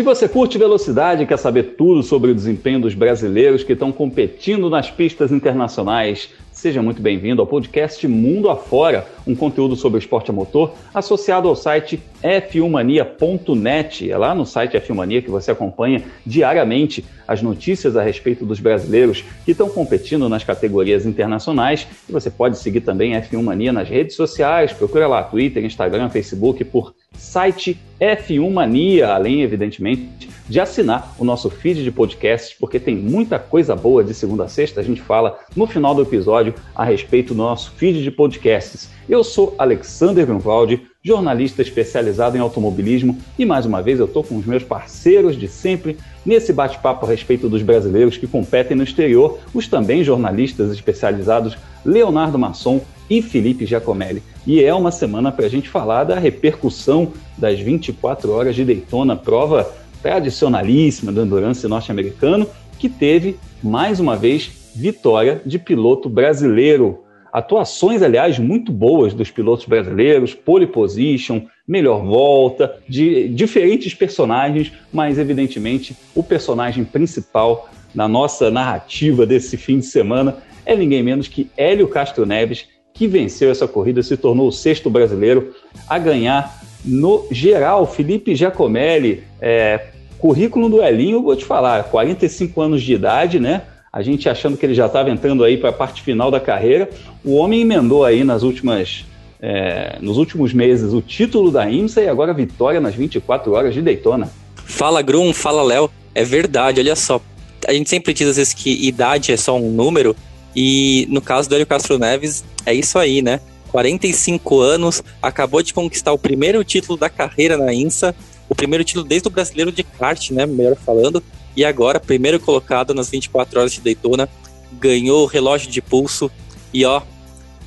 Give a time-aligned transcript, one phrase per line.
[0.00, 3.92] Se você curte velocidade e quer saber tudo sobre o desempenho dos brasileiros que estão
[3.92, 10.00] competindo nas pistas internacionais, seja muito bem-vindo ao podcast Mundo Afora, um conteúdo sobre o
[10.00, 14.10] esporte a motor associado ao site f1mania.net.
[14.10, 19.22] É lá no site F1mania que você acompanha diariamente as notícias a respeito dos brasileiros
[19.44, 21.86] que estão competindo nas categorias internacionais.
[22.08, 26.08] E você pode seguir também a F1 Mania nas redes sociais, procura lá Twitter, Instagram,
[26.08, 32.80] Facebook por site F1 Mania, além, evidentemente, de assinar o nosso feed de podcasts, porque
[32.80, 34.80] tem muita coisa boa de segunda a sexta.
[34.80, 38.90] A gente fala no final do episódio a respeito do nosso feed de podcasts.
[39.08, 44.36] Eu sou Alexander Grunwald, jornalista especializado em automobilismo, e mais uma vez eu estou com
[44.36, 49.38] os meus parceiros de sempre nesse bate-papo a respeito dos brasileiros que competem no exterior,
[49.54, 54.22] os também jornalistas especializados Leonardo Masson e Felipe Giacomelli.
[54.46, 59.16] E é uma semana para a gente falar da repercussão das 24 horas de Daytona,
[59.16, 59.70] prova
[60.02, 62.46] tradicionalíssima do endurance norte-americano,
[62.78, 67.00] que teve, mais uma vez, vitória de piloto brasileiro.
[67.32, 75.18] Atuações, aliás, muito boas dos pilotos brasileiros, pole position, melhor volta, de diferentes personagens, mas
[75.18, 81.50] evidentemente o personagem principal na nossa narrativa desse fim de semana é ninguém menos que
[81.56, 85.54] Hélio Castro Neves, que venceu essa corrida, se tornou o sexto brasileiro
[85.88, 87.86] a ganhar no geral.
[87.86, 89.86] Felipe Giacomelli, é,
[90.18, 93.62] currículo do Elinho, vou te falar, 45 anos de idade, né?
[93.92, 96.88] A gente achando que ele já estava entrando aí para a parte final da carreira.
[97.24, 99.04] O homem emendou aí nas últimas,
[99.40, 103.82] é, nos últimos meses o título da IMSA e agora vitória nas 24 horas de
[103.82, 104.30] Daytona.
[104.54, 105.90] Fala Grum, fala Léo.
[106.14, 107.20] É verdade, olha só.
[107.66, 110.14] A gente sempre diz às vezes que idade é só um número,
[110.54, 113.40] e no caso do Hélio Castro Neves, é isso aí, né?
[113.70, 118.14] 45 anos, acabou de conquistar o primeiro título da carreira na INSA,
[118.48, 120.46] o primeiro título desde o brasileiro de kart, né?
[120.46, 121.22] Melhor falando,
[121.56, 124.28] e agora, primeiro colocado nas 24 horas de Daytona,
[124.72, 126.30] ganhou o relógio de pulso
[126.72, 127.02] e ó,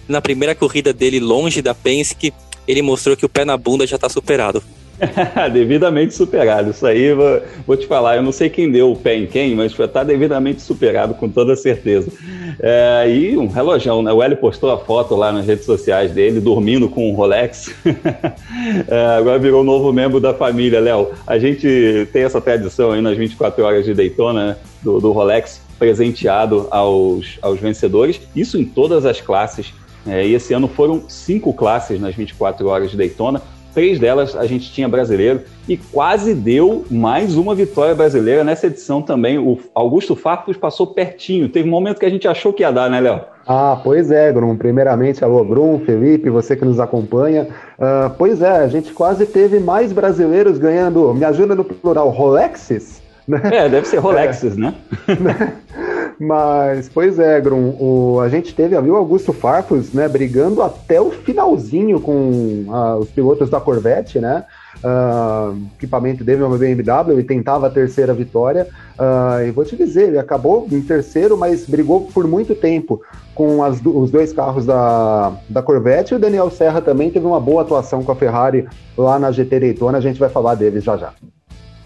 [0.08, 2.34] na primeira corrida dele longe da Penske,
[2.68, 4.64] ele mostrou que o pé na bunda já está superado.
[5.52, 6.72] devidamente superado.
[6.72, 9.56] Isso aí, vou, vou, te falar, eu não sei quem deu o pé em quem,
[9.56, 12.12] mas está devidamente superado, com toda certeza.
[12.60, 14.12] É, e um relojão, né?
[14.12, 17.74] O Hélio postou a foto lá nas redes sociais dele, dormindo com um Rolex.
[18.88, 21.10] é, agora virou um novo membro da família, Léo.
[21.26, 24.58] A gente tem essa tradição aí nas 24 horas de Daytona, né?
[24.84, 29.74] do, do Rolex presenteado aos, aos vencedores, isso em todas as classes.
[30.06, 33.42] É, e esse ano foram cinco classes nas 24 horas de Daytona.
[33.74, 39.02] Três delas a gente tinha brasileiro e quase deu mais uma vitória brasileira nessa edição
[39.02, 39.40] também.
[39.40, 41.50] O Augusto Farfus passou pertinho.
[41.50, 43.22] Teve um momento que a gente achou que ia dar, né, Léo?
[43.48, 44.56] Ah, pois é, Grum.
[44.56, 47.48] Primeiramente, alô, Grum, Felipe, você que nos acompanha.
[47.80, 53.02] Uh, pois é, a gente quase teve mais brasileiros ganhando, me ajuda no plural, Rolexes?
[53.28, 53.42] Né?
[53.52, 54.60] É, deve ser Rolexes, é.
[54.60, 54.76] né?
[56.20, 61.02] Mas, pois é, Grum, o, a gente teve ali o Augusto Farfus, né, brigando até
[61.02, 64.46] o finalzinho com uh, os pilotos da Corvette, né?
[64.84, 68.68] Uh, equipamento dele é uma BMW e tentava a terceira vitória.
[69.00, 73.02] Uh, e vou te dizer, ele acabou em terceiro, mas brigou por muito tempo
[73.34, 76.14] com as, os dois carros da, da Corvette.
[76.14, 79.60] E o Daniel Serra também teve uma boa atuação com a Ferrari lá na GT
[79.60, 79.98] Daytona.
[79.98, 81.14] A gente vai falar deles já já.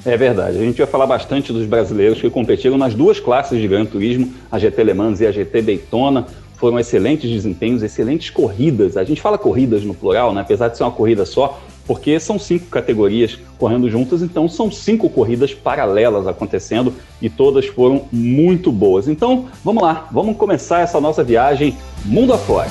[0.07, 0.57] É verdade.
[0.57, 4.33] A gente vai falar bastante dos brasileiros que competiram nas duas classes de Gran Turismo,
[4.49, 6.25] a GT Le Mans e a GT Daytona.
[6.55, 8.95] Foram excelentes desempenhos, excelentes corridas.
[8.95, 10.39] A gente fala corridas no plural, né?
[10.39, 15.09] apesar de ser uma corrida só, porque são cinco categorias correndo juntas, então são cinco
[15.09, 19.09] corridas paralelas acontecendo e todas foram muito boas.
[19.09, 22.69] Então, vamos lá, vamos começar essa nossa viagem mundo afora.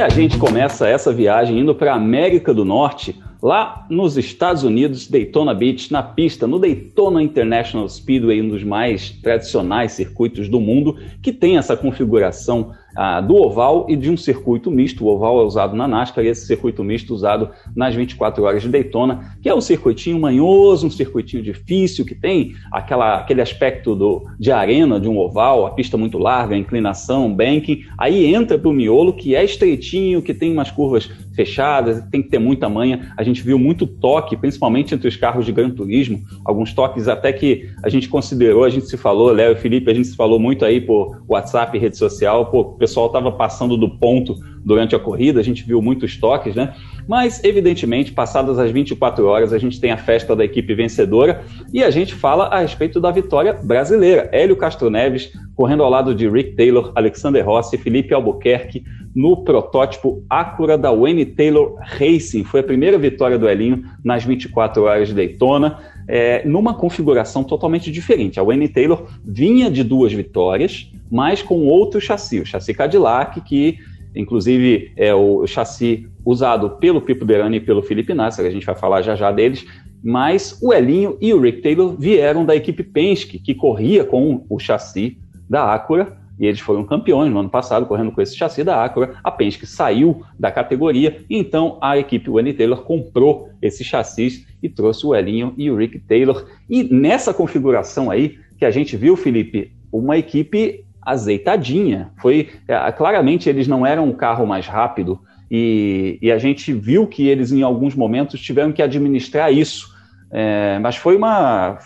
[0.00, 4.62] E a gente começa essa viagem indo para a América do Norte, lá nos Estados
[4.62, 10.58] Unidos, Daytona Beach, na pista, no Daytona International Speedway, um dos mais tradicionais circuitos do
[10.58, 15.04] mundo, que tem essa configuração ah, do oval e de um circuito misto.
[15.04, 18.68] O oval é usado na NASCAR e esse circuito misto usado nas 24 horas de
[18.68, 24.24] Daytona, que é um circuitinho manhoso, um circuitinho difícil, que tem aquela, aquele aspecto do,
[24.38, 27.82] de arena de um oval, a pista muito larga, a inclinação, banking.
[27.98, 32.28] Aí entra para o miolo, que é estreitinho, que tem umas curvas fechadas, tem que
[32.28, 33.12] ter muita manha.
[33.16, 37.32] A gente viu muito toque, principalmente entre os carros de Gran Turismo, alguns toques até
[37.32, 40.38] que a gente considerou, a gente se falou, Léo e Felipe, a gente se falou
[40.38, 44.34] muito aí por WhatsApp rede social, pô, pessoal estava passando do ponto
[44.64, 46.74] durante a corrida, a gente viu muitos toques, né?
[47.06, 51.84] Mas, evidentemente, passadas as 24 horas, a gente tem a festa da equipe vencedora e
[51.84, 54.28] a gente fala a respeito da vitória brasileira.
[54.32, 58.82] Hélio Castro Neves correndo ao lado de Rick Taylor, Alexander Rossi, Felipe Albuquerque
[59.14, 62.44] no protótipo Acura da Wayne Taylor Racing.
[62.44, 65.78] Foi a primeira vitória do Elinho nas 24 horas de Daytona,
[66.12, 68.40] é, numa configuração totalmente diferente.
[68.40, 73.78] A Wayne Taylor vinha de duas vitórias, mas com outro chassi, o chassi Cadillac, que
[74.14, 78.74] inclusive é o chassi usado pelo Pipo Derani e pelo Felipe Nasser, a gente vai
[78.74, 79.64] falar já já deles,
[80.02, 84.58] mas o Elinho e o Rick Taylor vieram da equipe Penske, que corria com o
[84.58, 85.16] chassi
[85.48, 89.16] da Acura, e eles foram campeões no ano passado, correndo com esse chassi da Acura.
[89.22, 95.06] A Penske saiu da categoria, então a equipe Wayne Taylor comprou esse chassi e trouxe
[95.06, 96.46] o Elinho e o Rick Taylor.
[96.68, 102.10] E nessa configuração aí, que a gente viu, Felipe, uma equipe azeitadinha.
[102.20, 105.20] Foi é, claramente eles não eram o carro mais rápido
[105.50, 109.90] e, e, a gente viu que eles em alguns momentos tiveram que administrar isso.
[110.30, 111.78] É, mas foi uma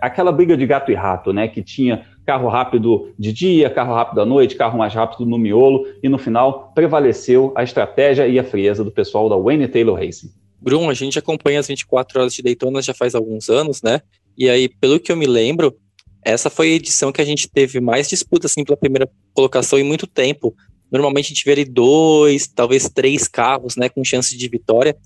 [0.00, 1.46] aquela briga de gato e rato, né?
[1.46, 5.86] Que tinha carro rápido de dia, carro rápido à noite, carro mais rápido no miolo
[6.02, 10.30] e no final prevaleceu a estratégia e a frieza do pessoal da Wayne Taylor Racing.
[10.60, 14.02] Bruno, a gente acompanha as 24 horas de Daytona já faz alguns anos, né?
[14.36, 15.74] E aí, pelo que eu me lembro,
[16.22, 19.84] essa foi a edição que a gente teve mais disputa assim, pela primeira colocação em
[19.84, 20.54] muito tempo.
[20.92, 24.96] Normalmente a gente vê ali dois, talvez três carros, né, com chance de vitória.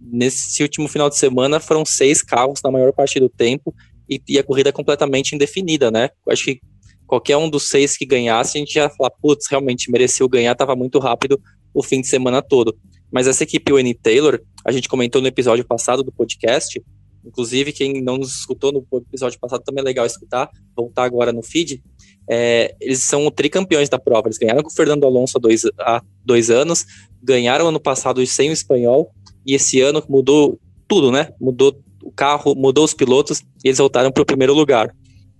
[0.00, 3.74] Nesse último final de semana foram seis carros na maior parte do tempo
[4.08, 6.10] e, e a corrida é completamente indefinida, né?
[6.28, 6.60] Acho que
[7.06, 10.74] qualquer um dos seis que ganhasse, a gente ia falar, putz, realmente mereceu ganhar, estava
[10.74, 11.40] muito rápido
[11.72, 12.76] o fim de semana todo.
[13.12, 16.80] Mas essa equipe Wayne Taylor, a gente comentou no episódio passado do podcast,
[17.26, 21.42] Inclusive, quem não nos escutou no episódio passado também é legal escutar, voltar agora no
[21.42, 21.82] feed.
[22.30, 24.28] É, eles são tricampeões da prova.
[24.28, 26.86] Eles ganharam com o Fernando Alonso há dois, há dois anos,
[27.20, 29.10] ganharam ano passado sem o espanhol,
[29.44, 31.32] e esse ano mudou tudo, né?
[31.40, 31.85] Mudou o
[32.16, 34.94] carro, mudou os pilotos, e eles voltaram para o primeiro lugar.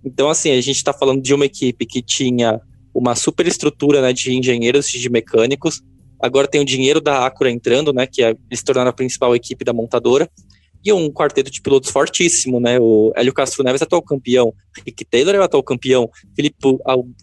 [0.05, 2.61] Então, assim, a gente está falando de uma equipe que tinha
[2.93, 5.81] uma super estrutura né, de engenheiros e de mecânicos.
[6.19, 8.07] Agora tem o dinheiro da Acura entrando, né?
[8.07, 10.27] Que é, eles tornaram a principal equipe da montadora
[10.83, 12.79] e um quarteto de pilotos fortíssimo, né?
[12.79, 14.53] O Hélio Castro Neves é atual campeão,
[14.85, 16.57] Rick Taylor é o atual campeão, Felipe,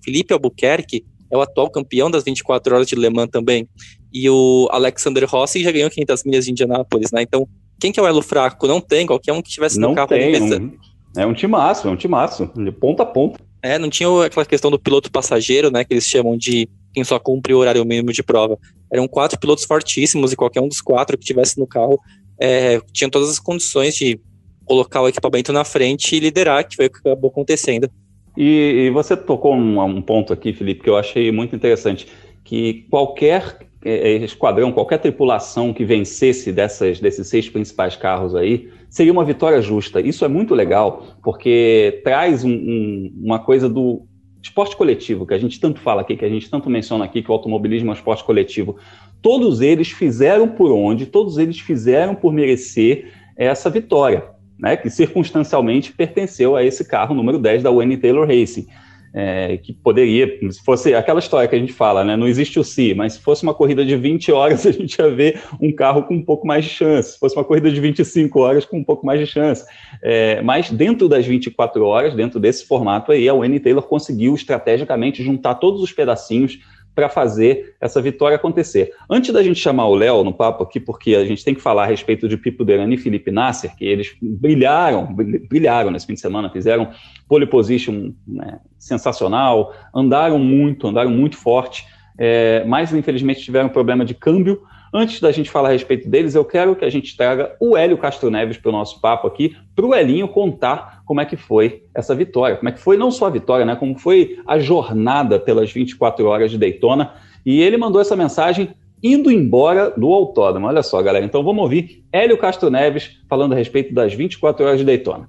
[0.05, 3.69] Felipe Albuquerque é o atual campeão das 24 horas de Le Mans também,
[4.13, 7.23] e o Alexander Rossi já ganhou 500 milhas de Indianápolis, né?
[7.23, 7.49] Então,
[7.85, 8.67] quem que é o elo fraco?
[8.67, 10.73] Não tem, qualquer um que tivesse no não carro tem, um,
[11.15, 13.39] é um timaço, é um timaço, de ponta a ponta.
[13.63, 17.19] É, não tinha aquela questão do piloto passageiro, né, que eles chamam de quem só
[17.19, 18.59] cumpre o horário mínimo de prova.
[18.91, 22.01] Eram quatro pilotos fortíssimos e qualquer um dos quatro que tivesse no carro
[22.41, 24.19] é, tinham todas as condições de
[24.65, 27.91] colocar o equipamento na frente e liderar, que foi o que acabou acontecendo.
[28.35, 32.09] E, e você tocou um, um, ponto aqui, Felipe, que eu achei muito interessante,
[32.45, 38.71] que qualquer é, é, esquadrão, qualquer tripulação que vencesse dessas, desses seis principais carros aí,
[38.89, 40.01] seria uma vitória justa.
[40.01, 44.07] Isso é muito legal, porque traz um, um, uma coisa do
[44.43, 47.31] esporte coletivo, que a gente tanto fala aqui, que a gente tanto menciona aqui, que
[47.31, 48.77] o automobilismo é um esporte coletivo
[49.25, 54.23] todos eles fizeram por onde, todos eles fizeram por merecer essa vitória,
[54.59, 58.67] né, que circunstancialmente pertenceu a esse carro número 10 da Wayne Taylor Racing.
[59.17, 62.17] É, que poderia, se fosse aquela história que a gente fala, né?
[62.17, 65.09] Não existe o si, mas se fosse uma corrida de 20 horas, a gente ia
[65.09, 67.13] ver um carro com um pouco mais de chance.
[67.13, 69.65] Se fosse uma corrida de 25 horas, com um pouco mais de chance.
[70.03, 75.23] É, mas dentro das 24 horas, dentro desse formato aí, a Wayne Taylor conseguiu estrategicamente
[75.23, 76.59] juntar todos os pedacinhos
[76.95, 78.93] para fazer essa vitória acontecer.
[79.11, 81.85] Antes da gente chamar o Léo no papo aqui, porque a gente tem que falar
[81.85, 85.09] a respeito de Pipo Derani e Felipe Nasser, que eles brilharam,
[85.49, 86.91] brilharam nesse fim de semana, fizeram
[87.29, 91.87] pole position né, sensacional, andaram muito, andaram muito forte,
[92.17, 94.63] é, mas infelizmente tiveram problema de câmbio,
[94.97, 97.99] Antes da gente falar a respeito deles, eu quero que a gente traga o Hélio
[97.99, 101.83] Castro Neves para o nosso papo aqui, para o Elinho contar como é que foi
[101.95, 105.39] essa vitória, como é que foi não só a vitória, né, como foi a jornada
[105.39, 107.13] pelas 24 horas de Daytona.
[107.45, 108.71] E ele mandou essa mensagem
[109.03, 110.67] indo embora do autódromo.
[110.67, 111.25] Olha só, galera.
[111.25, 115.29] Então vamos ouvir Hélio Castro Neves falando a respeito das 24 horas de Daytona.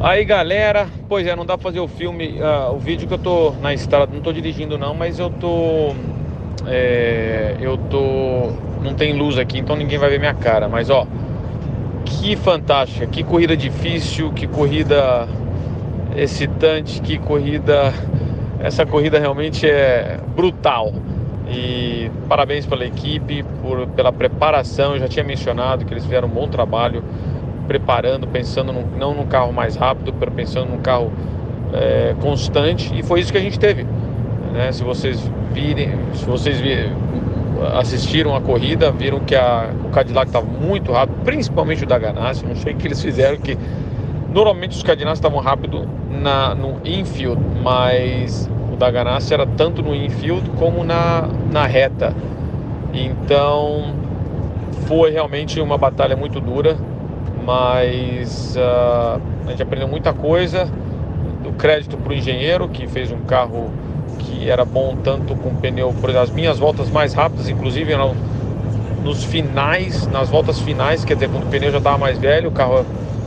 [0.00, 3.18] Aí galera, pois é, não dá pra fazer o filme, uh, o vídeo que eu
[3.18, 5.92] tô na estrada, não tô dirigindo não, mas eu tô
[6.66, 8.52] é, eu tô.
[8.82, 10.68] Não tem luz aqui, então ninguém vai ver minha cara.
[10.68, 11.06] Mas ó,
[12.28, 15.26] que fantástica, que corrida difícil, que corrida
[16.14, 17.94] excitante, que corrida.
[18.60, 20.92] Essa corrida realmente é brutal.
[21.48, 24.92] E parabéns pela equipe, por, pela preparação.
[24.92, 27.02] Eu já tinha mencionado que eles fizeram um bom trabalho
[27.66, 31.10] preparando, pensando num, não num carro mais rápido, pensando num carro
[31.72, 32.92] é, constante.
[32.94, 33.86] E foi isso que a gente teve.
[34.52, 34.70] Né?
[34.70, 35.18] Se vocês
[35.54, 36.92] virem, se vocês virem,
[37.78, 42.44] assistiram a corrida, viram que a, o Cadillac estava muito rápido, principalmente o da Ganassi.
[42.46, 43.56] Não sei o que eles fizeram, que
[44.32, 49.94] normalmente os Cadillacs estavam rápido na, no infield, mas o da Ganassi era tanto no
[49.94, 52.14] infield como na, na reta.
[52.92, 53.94] Então
[54.86, 56.76] foi realmente uma batalha muito dura,
[57.44, 60.68] mas uh, a gente aprendeu muita coisa.
[61.42, 63.70] Do crédito para o engenheiro que fez um carro
[64.18, 68.14] que era bom tanto com pneu, por exemplo, as minhas voltas mais rápidas, inclusive eram
[69.02, 72.52] nos finais, nas voltas finais, quer dizer, quando o pneu já estava mais velho, o
[72.52, 72.84] carro,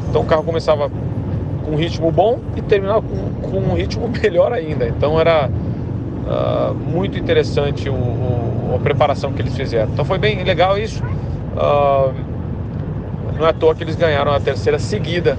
[0.10, 0.90] então o carro começava
[1.64, 4.88] com um ritmo bom e terminava com, com um ritmo melhor ainda.
[4.88, 9.92] Então era uh, muito interessante o, o, a preparação que eles fizeram.
[9.92, 11.02] Então foi bem legal isso.
[11.04, 12.14] Uh,
[13.38, 15.38] não é à toa que eles ganharam a terceira seguida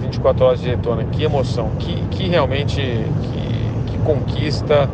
[0.00, 1.04] 24 horas de Daytona.
[1.04, 3.37] Que emoção, que, que realmente que
[4.08, 4.88] conquista.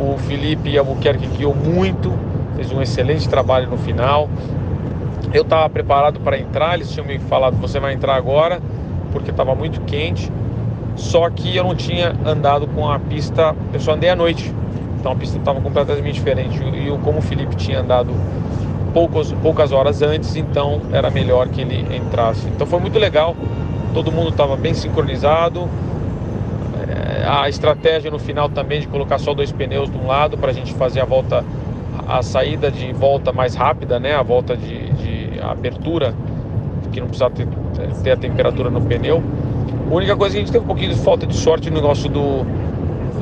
[0.00, 2.12] O Felipe Albuquerque guiou muito,
[2.54, 4.28] fez um excelente trabalho no final.
[5.32, 8.60] Eu estava preparado para entrar, eles tinham me falado: você vai entrar agora,
[9.10, 10.30] porque estava muito quente.
[10.94, 14.54] Só que eu não tinha andado com a pista, eu só andei à noite.
[15.00, 16.62] Então a pista estava completamente diferente.
[16.62, 18.12] E eu, como o Felipe tinha andado
[18.92, 22.46] poucos, poucas horas antes, então era melhor que ele entrasse.
[22.46, 23.34] Então foi muito legal
[23.94, 25.68] todo mundo estava bem sincronizado.
[27.24, 30.50] É, a estratégia no final também de colocar só dois pneus de um lado para
[30.50, 31.42] a gente fazer a volta,
[32.06, 34.14] a saída de volta mais rápida, né?
[34.14, 36.14] A volta de, de abertura,
[36.92, 37.48] que não precisava ter,
[38.02, 39.22] ter, a temperatura no pneu.
[39.90, 42.10] A única coisa que a gente teve um pouquinho de falta de sorte no negócio
[42.10, 42.44] do,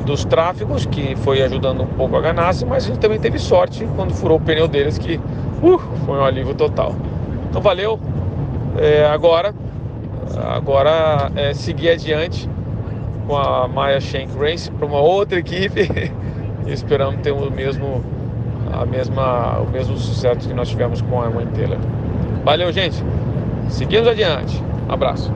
[0.05, 3.87] dos tráfegos, que foi ajudando um pouco a Ganassi, mas a gente também teve sorte
[3.95, 5.15] quando furou o pneu deles, que
[5.61, 6.93] uh, foi um alívio total.
[7.49, 7.99] Então valeu.
[8.77, 9.53] É, agora
[10.37, 12.49] Agora é seguir adiante
[13.27, 15.89] com a Maya Shank Race para uma outra equipe
[16.67, 18.03] e esperamos ter o mesmo,
[18.71, 21.77] a mesma, o mesmo sucesso que nós tivemos com a Wayne Taylor.
[22.43, 22.97] Valeu, gente.
[23.69, 24.61] Seguimos adiante.
[24.89, 25.33] abraço.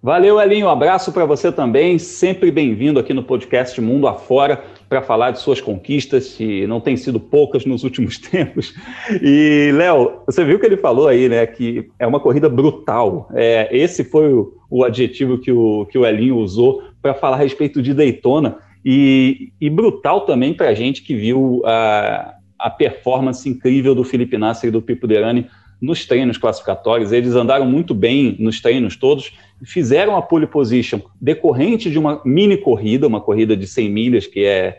[0.00, 0.68] Valeu, Elinho.
[0.68, 1.98] Abraço para você também.
[1.98, 6.96] Sempre bem-vindo aqui no podcast Mundo Afora para falar de suas conquistas, que não tem
[6.96, 8.74] sido poucas nos últimos tempos.
[9.20, 13.28] E, Léo, você viu que ele falou aí, né, que é uma corrida brutal.
[13.34, 17.40] É, esse foi o, o adjetivo que o, que o Elinho usou para falar a
[17.40, 18.58] respeito de Daytona.
[18.84, 24.38] E, e brutal também para a gente que viu a, a performance incrível do Felipe
[24.38, 25.46] Nasser e do Pipo Derani
[25.80, 27.12] nos treinos classificatórios.
[27.12, 29.32] Eles andaram muito bem nos treinos todos
[29.64, 34.44] fizeram a pole position decorrente de uma mini corrida, uma corrida de 100 milhas, que
[34.44, 34.78] é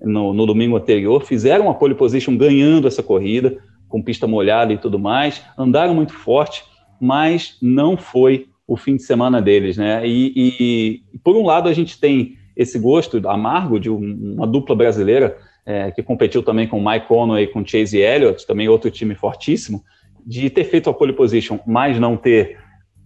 [0.00, 3.58] no, no, domingo anterior, fizeram a pole position ganhando essa corrida,
[3.88, 6.62] com pista molhada e tudo mais, andaram muito forte,
[7.00, 10.06] mas não foi o fim de semana deles, né?
[10.06, 15.38] E, e por um lado a gente tem esse gosto amargo de uma dupla brasileira
[15.64, 19.82] é, que competiu também com Mike Conway e com Chase Elliott, também outro time fortíssimo,
[20.26, 22.58] de ter feito a pole position, mas não ter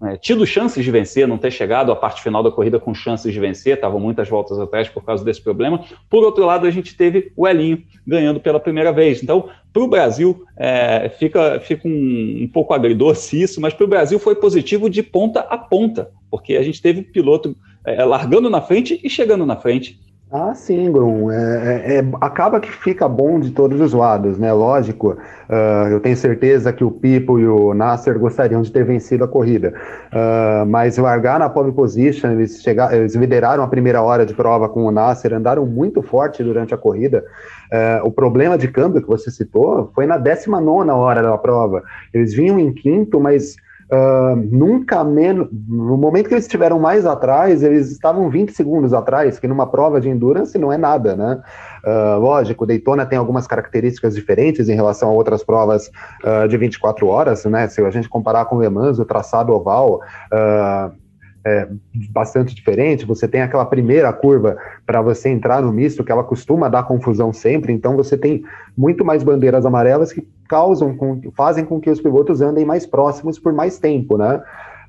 [0.05, 3.33] é, tido chances de vencer, não ter chegado à parte final da corrida com chances
[3.33, 5.85] de vencer, estavam muitas voltas atrás por causa desse problema.
[6.11, 9.23] Por outro lado, a gente teve o Elinho ganhando pela primeira vez.
[9.23, 13.89] Então, para o Brasil, é, fica, fica um, um pouco agridoce isso, mas para o
[13.89, 18.61] Brasil foi positivo de ponta a ponta, porque a gente teve piloto é, largando na
[18.61, 20.01] frente e chegando na frente.
[20.35, 21.31] Ah, sim, Grum.
[21.31, 24.51] É, é, é, acaba que fica bom de todos os lados, né?
[24.51, 29.25] Lógico, uh, eu tenho certeza que o Pipo e o Nasser gostariam de ter vencido
[29.25, 29.75] a corrida.
[30.11, 34.71] Uh, mas largar na pole position, eles, chegaram, eles lideraram a primeira hora de prova
[34.71, 37.23] com o Nasser, andaram muito forte durante a corrida.
[37.71, 41.83] Uh, o problema de câmbio que você citou foi na 19 hora da prova.
[42.15, 43.55] Eles vinham em quinto, mas
[43.93, 45.49] Uh, nunca menos.
[45.69, 50.01] No momento que eles estiveram mais atrás, eles estavam 20 segundos atrás, que numa prova
[50.01, 51.43] de endurance não é nada, né?
[51.85, 55.91] Uh, lógico, Daytona tem algumas características diferentes em relação a outras provas
[56.25, 57.69] uh, de 24 horas, né?
[57.69, 60.01] Se a gente comparar com o Le Mans, o traçado oval,
[61.45, 61.69] é
[62.11, 63.07] bastante diferente.
[63.07, 64.57] Você tem aquela primeira curva
[64.87, 68.43] para você entrar no misto, que ela costuma dar confusão sempre, então você tem
[68.77, 73.39] muito mais bandeiras amarelas que causam, com, fazem com que os pilotos andem mais próximos
[73.39, 74.43] por mais tempo, né?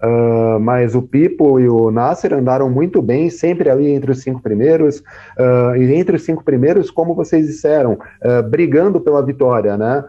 [0.04, 4.42] Uh, mas o Pipo e o Nasser andaram muito bem, sempre ali entre os cinco
[4.42, 10.04] primeiros, uh, e entre os cinco primeiros, como vocês disseram, uh, brigando pela vitória, né?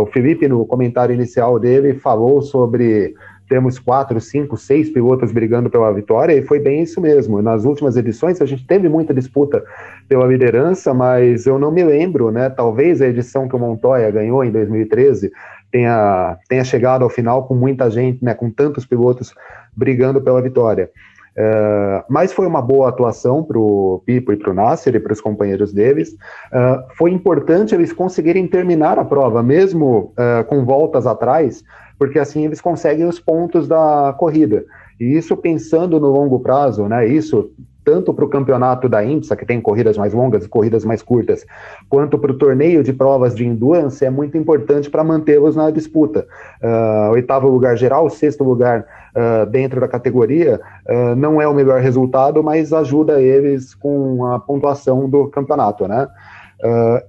[0.00, 3.14] o Felipe, no comentário inicial dele, falou sobre
[3.48, 7.40] temos quatro, cinco, seis pilotos brigando pela vitória, e foi bem isso mesmo.
[7.40, 9.64] Nas últimas edições, a gente teve muita disputa
[10.08, 12.50] pela liderança, mas eu não me lembro, né?
[12.50, 15.30] Talvez a edição que o Montoya ganhou em 2013
[15.70, 18.34] tenha, tenha chegado ao final com muita gente, né?
[18.34, 19.34] Com tantos pilotos
[19.76, 20.90] brigando pela vitória.
[21.36, 25.12] Uh, mas foi uma boa atuação para o Pipo e para o Nasser e para
[25.12, 26.12] os companheiros deles.
[26.12, 31.62] Uh, foi importante eles conseguirem terminar a prova, mesmo uh, com voltas atrás,
[31.98, 34.64] porque assim eles conseguem os pontos da corrida.
[34.98, 37.06] E isso pensando no longo prazo, né?
[37.06, 37.50] Isso
[37.86, 41.46] tanto para o campeonato da IMSA, que tem corridas mais longas e corridas mais curtas,
[41.88, 46.26] quanto para o torneio de provas de endurance, é muito importante para mantê-los na disputa.
[46.60, 48.84] Uh, oitavo lugar geral, sexto lugar
[49.14, 54.40] uh, dentro da categoria, uh, não é o melhor resultado, mas ajuda eles com a
[54.40, 56.08] pontuação do campeonato, né?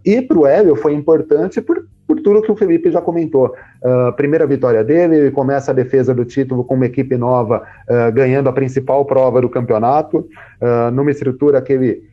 [0.05, 1.81] e para o Hélio foi importante por
[2.27, 3.55] tudo que o Felipe já comentou.
[3.81, 8.11] Uh, primeira vitória dele, ele começa a defesa do título com uma equipe nova, uh,
[8.11, 12.03] ganhando a principal prova do campeonato, uh, numa estrutura que ele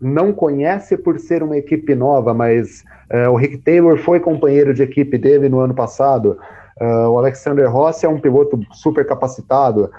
[0.00, 2.84] não conhece por ser uma equipe nova, mas
[3.32, 6.36] o Rick Taylor foi companheiro de equipe dele no ano passado.
[6.78, 9.90] o Alexander Rossi é um piloto super capacitado,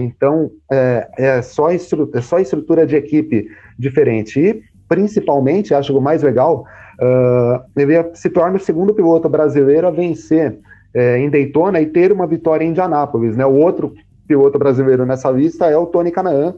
[0.00, 4.38] então é, é, só é só estrutura de equipe diferente.
[4.38, 6.64] E, principalmente, acho o mais legal,
[7.00, 10.58] uh, ele se torna o segundo piloto brasileiro a vencer
[10.94, 13.36] é, em Daytona e ter uma vitória em Indianápolis.
[13.36, 13.46] Né?
[13.46, 13.94] O outro
[14.26, 16.54] piloto brasileiro nessa lista é o Tony Canaan,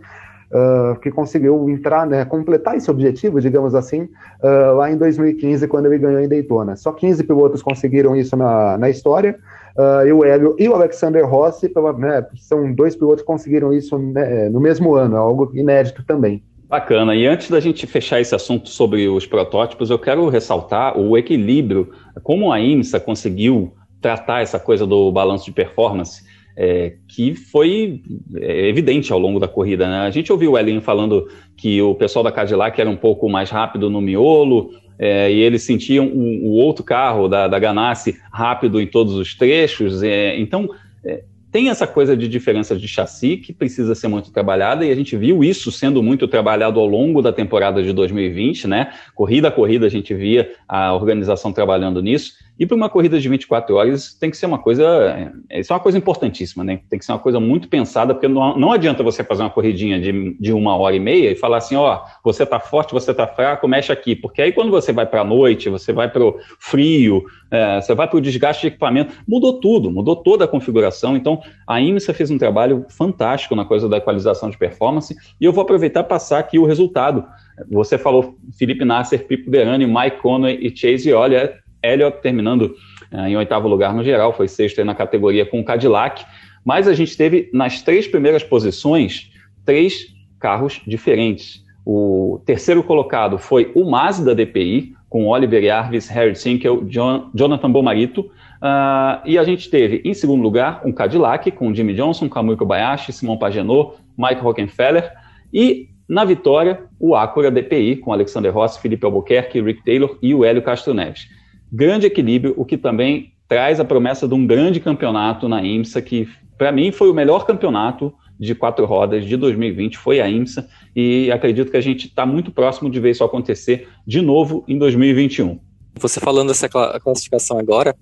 [0.50, 4.02] uh, que conseguiu entrar, né, completar esse objetivo, digamos assim,
[4.42, 6.76] uh, lá em 2015, quando ele ganhou em Daytona.
[6.76, 9.36] Só 15 pilotos conseguiram isso na, na história.
[9.76, 13.72] Uh, e o Hélio e o Alexander Rossi, pela, né, são dois pilotos que conseguiram
[13.72, 16.42] isso né, no mesmo ano, é algo inédito também.
[16.74, 17.14] Bacana.
[17.14, 21.92] E antes da gente fechar esse assunto sobre os protótipos, eu quero ressaltar o equilíbrio,
[22.24, 26.24] como a IMSA conseguiu tratar essa coisa do balanço de performance,
[26.56, 28.02] é, que foi
[28.40, 29.86] é, evidente ao longo da corrida.
[29.88, 29.98] Né?
[29.98, 33.50] A gente ouviu o Elinho falando que o pessoal da Cadillac era um pouco mais
[33.50, 38.80] rápido no miolo, é, e eles sentiam o, o outro carro da, da Ganassi rápido
[38.80, 40.02] em todos os trechos.
[40.02, 40.68] É, então,
[41.04, 41.22] é,
[41.54, 45.16] tem essa coisa de diferença de chassi que precisa ser muito trabalhada e a gente
[45.16, 48.92] viu isso sendo muito trabalhado ao longo da temporada de 2020, né?
[49.14, 52.32] Corrida a corrida a gente via a organização trabalhando nisso.
[52.58, 55.76] E para uma corrida de 24 horas tem que ser uma coisa, é, isso é
[55.76, 56.80] uma coisa importantíssima, né?
[56.88, 60.00] Tem que ser uma coisa muito pensada, porque não, não adianta você fazer uma corridinha
[60.00, 63.26] de, de uma hora e meia e falar assim, ó, você tá forte, você tá
[63.26, 66.38] fraco, mexe aqui, porque aí quando você vai para a noite, você vai para o
[66.60, 71.16] frio, é, você vai para o desgaste de equipamento, mudou tudo, mudou toda a configuração.
[71.16, 75.52] Então a IMSA fez um trabalho fantástico na coisa da equalização de performance e eu
[75.52, 77.24] vou aproveitar e passar aqui o resultado.
[77.70, 82.74] Você falou Felipe Nasser, Pipo Derani, Mike Conway e Chase Olha Elliott terminando
[83.12, 86.24] uh, em oitavo lugar no geral, foi sexto na categoria com o Cadillac,
[86.64, 89.30] mas a gente teve nas três primeiras posições
[89.64, 91.64] três carros diferentes.
[91.86, 98.22] O terceiro colocado foi o Mazda DPI, com Oliver Jarvis, Harry Sinkel, John, Jonathan Bomarito,
[98.22, 103.12] uh, e a gente teve em segundo lugar um Cadillac, com Jimmy Johnson, Kamui Kobayashi,
[103.12, 105.12] Simon Pagenot, Mike Rockefeller,
[105.52, 110.44] e na vitória, o Acura DPI, com Alexander Rossi, Felipe Albuquerque, Rick Taylor e o
[110.44, 111.28] Hélio Castro Neves
[111.74, 116.28] grande equilíbrio, o que também traz a promessa de um grande campeonato na IMSA, que
[116.56, 121.30] para mim foi o melhor campeonato de quatro rodas de 2020, foi a IMSA, e
[121.32, 125.58] acredito que a gente está muito próximo de ver isso acontecer de novo em 2021.
[125.96, 127.94] Você falando dessa classificação agora,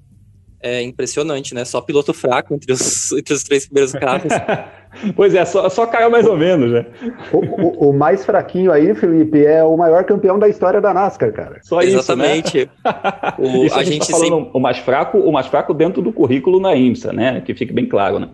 [0.62, 1.64] é impressionante, né?
[1.64, 4.32] Só piloto fraco entre os, entre os três primeiros carros.
[5.16, 6.86] pois é, só, só caiu mais ou menos, né?
[7.32, 11.32] O, o, o, mais fraquinho aí, Felipe, é o maior campeão da história da NASCAR,
[11.32, 11.58] cara.
[11.62, 12.58] Só Exatamente.
[12.58, 13.34] Isso, né?
[13.38, 16.12] o, isso a, a gente, tá falando o mais fraco, o mais fraco dentro do
[16.12, 17.40] currículo na IMSA, né?
[17.40, 18.28] Que fique bem claro, né?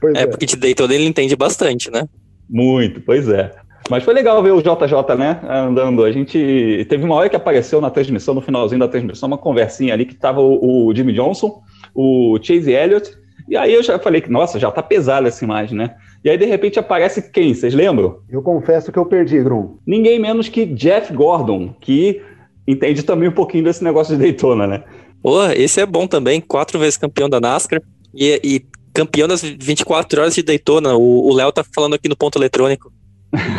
[0.00, 2.08] Pois é, é, porque de Daytona ele entende bastante, né?
[2.48, 3.50] Muito, pois é.
[3.90, 6.04] Mas foi legal ver o JJ, né, andando.
[6.04, 9.92] A gente teve uma hora que apareceu na transmissão, no finalzinho da transmissão, uma conversinha
[9.92, 11.60] ali que tava o, o Jimmy Johnson,
[11.94, 13.12] o Chase Elliott,
[13.48, 15.94] e aí eu já falei que, nossa, já tá pesada essa imagem, né?
[16.24, 17.52] E aí, de repente, aparece quem?
[17.52, 18.20] Vocês lembram?
[18.30, 19.76] Eu confesso que eu perdi, Grum.
[19.86, 22.22] Ninguém menos que Jeff Gordon, que
[22.66, 24.84] entende também um pouquinho desse negócio de Daytona, né?
[25.20, 27.82] Pô, esse é bom também, quatro vezes campeão da NASCAR
[28.14, 28.64] e, e
[28.94, 30.94] campeão das 24 horas de Daytona.
[30.94, 32.92] O Léo tá falando aqui no ponto eletrônico.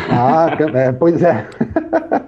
[0.08, 1.48] Ah, é, pois é.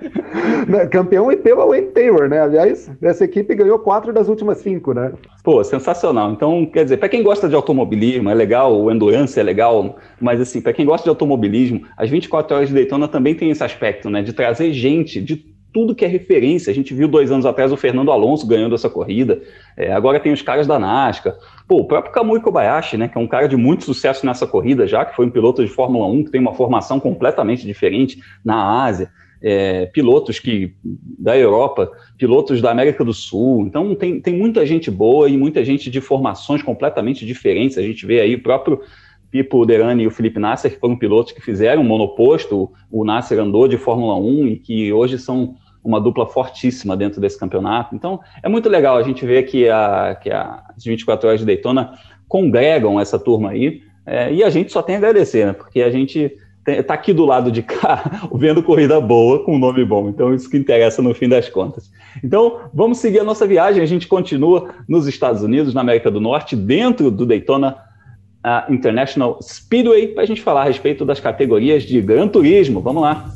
[0.90, 2.40] Campeão e pela Wayne Taylor, né?
[2.40, 5.12] Aliás, essa equipe ganhou quatro das últimas cinco, né?
[5.44, 6.32] Pô, sensacional.
[6.32, 10.40] Então, quer dizer, para quem gosta de automobilismo, é legal, o endurance é legal, mas
[10.40, 14.10] assim, para quem gosta de automobilismo, as 24 horas de Daytona também tem esse aspecto,
[14.10, 14.22] né?
[14.22, 16.70] De trazer gente de tudo que é referência.
[16.70, 19.42] A gente viu dois anos atrás o Fernando Alonso ganhando essa corrida.
[19.76, 21.36] É, agora tem os caras da NASCAR.
[21.68, 24.86] Pô, o próprio Kamui Kobayashi, né, que é um cara de muito sucesso nessa corrida
[24.86, 28.84] já, que foi um piloto de Fórmula 1, que tem uma formação completamente diferente na
[28.86, 29.10] Ásia.
[29.42, 33.66] É, pilotos que da Europa, pilotos da América do Sul.
[33.66, 37.76] Então tem, tem muita gente boa e muita gente de formações completamente diferentes.
[37.76, 38.80] A gente vê aí o próprio
[39.30, 43.38] Pipo Derani e o Felipe Nasser, que foram pilotos que fizeram um monoposto, o Nasser
[43.38, 47.94] andou de Fórmula 1 e que hoje são uma dupla fortíssima dentro desse campeonato.
[47.94, 51.92] Então, é muito legal a gente ver que, a, que as 24 horas de Daytona
[52.28, 55.52] congregam essa turma aí, é, e a gente só tem a agradecer, né?
[55.52, 56.32] Porque a gente
[56.66, 60.08] está aqui do lado de cá, vendo corrida boa, com um nome bom.
[60.08, 61.90] Então, isso que interessa no fim das contas.
[62.22, 63.82] Então, vamos seguir a nossa viagem.
[63.82, 67.76] A gente continua nos Estados Unidos, na América do Norte, dentro do Daytona
[68.68, 72.80] International Speedway, para a gente falar a respeito das categorias de Gran Turismo.
[72.80, 73.35] Vamos lá.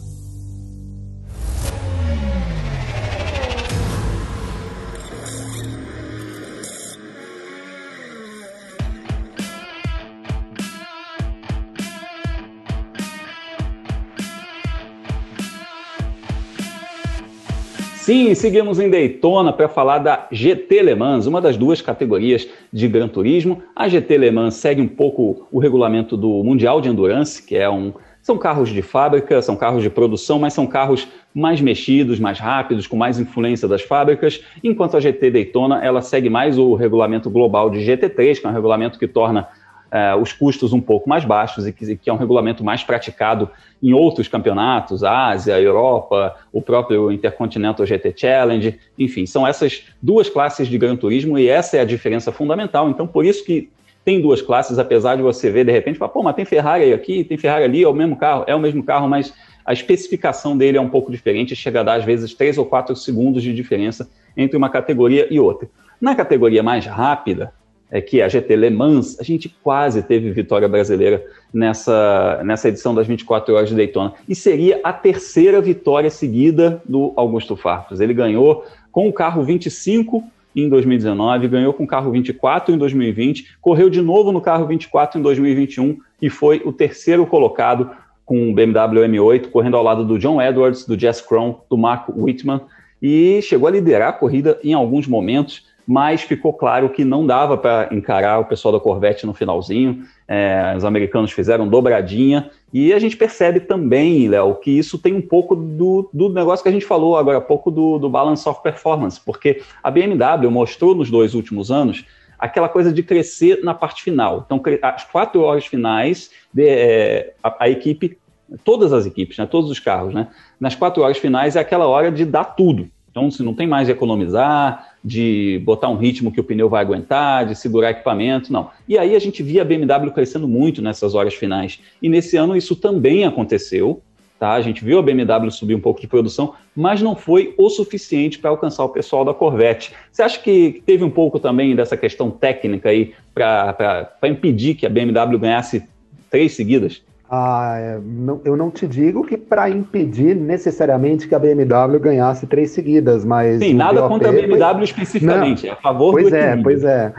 [18.10, 22.88] Sim, seguimos em Daytona para falar da GT Le Mans, uma das duas categorias de
[22.88, 23.62] Gran Turismo.
[23.76, 27.70] A GT Le Mans segue um pouco o regulamento do Mundial de Endurance, que é
[27.70, 32.40] um são carros de fábrica, são carros de produção, mas são carros mais mexidos, mais
[32.40, 37.30] rápidos, com mais influência das fábricas, enquanto a GT Daytona ela segue mais o regulamento
[37.30, 39.46] global de GT3, que é um regulamento que torna
[39.92, 43.50] uh, os custos um pouco mais baixos e que, que, é um regulamento mais praticado
[43.82, 50.68] em outros campeonatos, Ásia, Europa, o próprio Intercontinental GT Challenge, enfim, são essas duas classes
[50.68, 52.88] de Gran Turismo e essa é a diferença fundamental.
[52.88, 53.68] Então, por isso que
[54.04, 57.36] tem duas classes, apesar de você ver de repente, pô, mas tem Ferrari aqui, tem
[57.36, 59.32] Ferrari ali, é o mesmo carro, é o mesmo carro, mas
[59.64, 62.96] a especificação dele é um pouco diferente, chega a dar às vezes três ou quatro
[62.96, 65.68] segundos de diferença entre uma categoria e outra.
[66.00, 67.52] Na categoria mais rápida,
[67.90, 72.94] é que a GT Le Mans, a gente quase teve vitória brasileira nessa, nessa edição
[72.94, 74.12] das 24 horas de Daytona.
[74.28, 78.00] E seria a terceira vitória seguida do Augusto Farfus.
[78.00, 80.22] Ele ganhou com o carro 25
[80.54, 85.18] em 2019, ganhou com o carro 24 em 2020, correu de novo no carro 24
[85.18, 87.90] em 2021 e foi o terceiro colocado
[88.24, 92.08] com o BMW M8, correndo ao lado do John Edwards, do Jess Krohn, do Mark
[92.08, 92.60] Whitman,
[93.02, 97.56] e chegou a liderar a corrida em alguns momentos mas ficou claro que não dava
[97.56, 100.04] para encarar o pessoal da Corvette no finalzinho.
[100.28, 105.20] É, os americanos fizeram dobradinha e a gente percebe também, Léo, que isso tem um
[105.20, 108.62] pouco do, do negócio que a gente falou agora há pouco do, do balance of
[108.62, 112.04] performance, porque a BMW mostrou nos dois últimos anos
[112.38, 114.44] aquela coisa de crescer na parte final.
[114.46, 118.16] Então, as quatro horas finais, de, é, a, a, equipe,
[118.62, 120.28] todas as equipes, né, todos os carros, né,
[120.60, 122.88] nas quatro horas finais é aquela hora de dar tudo.
[123.10, 126.82] Então, se não tem mais de economizar, de botar um ritmo que o pneu vai
[126.82, 128.70] aguentar, de segurar equipamento, não.
[128.86, 131.80] E aí a gente via a BMW crescendo muito nessas horas finais.
[132.02, 134.02] E nesse ano isso também aconteceu,
[134.38, 134.52] tá?
[134.52, 138.38] A gente viu a BMW subir um pouco de produção, mas não foi o suficiente
[138.38, 139.92] para alcançar o pessoal da Corvette.
[140.12, 144.90] Você acha que teve um pouco também dessa questão técnica aí para impedir que a
[144.90, 145.84] BMW ganhasse
[146.30, 147.02] três seguidas?
[147.32, 152.44] Ah, é, não, eu não te digo que para impedir necessariamente que a BMW ganhasse
[152.44, 153.60] três seguidas, mas.
[153.60, 154.82] Sim, nada contra a BMW foi...
[154.82, 157.12] especificamente, não, é a favor pois do é, Pois é,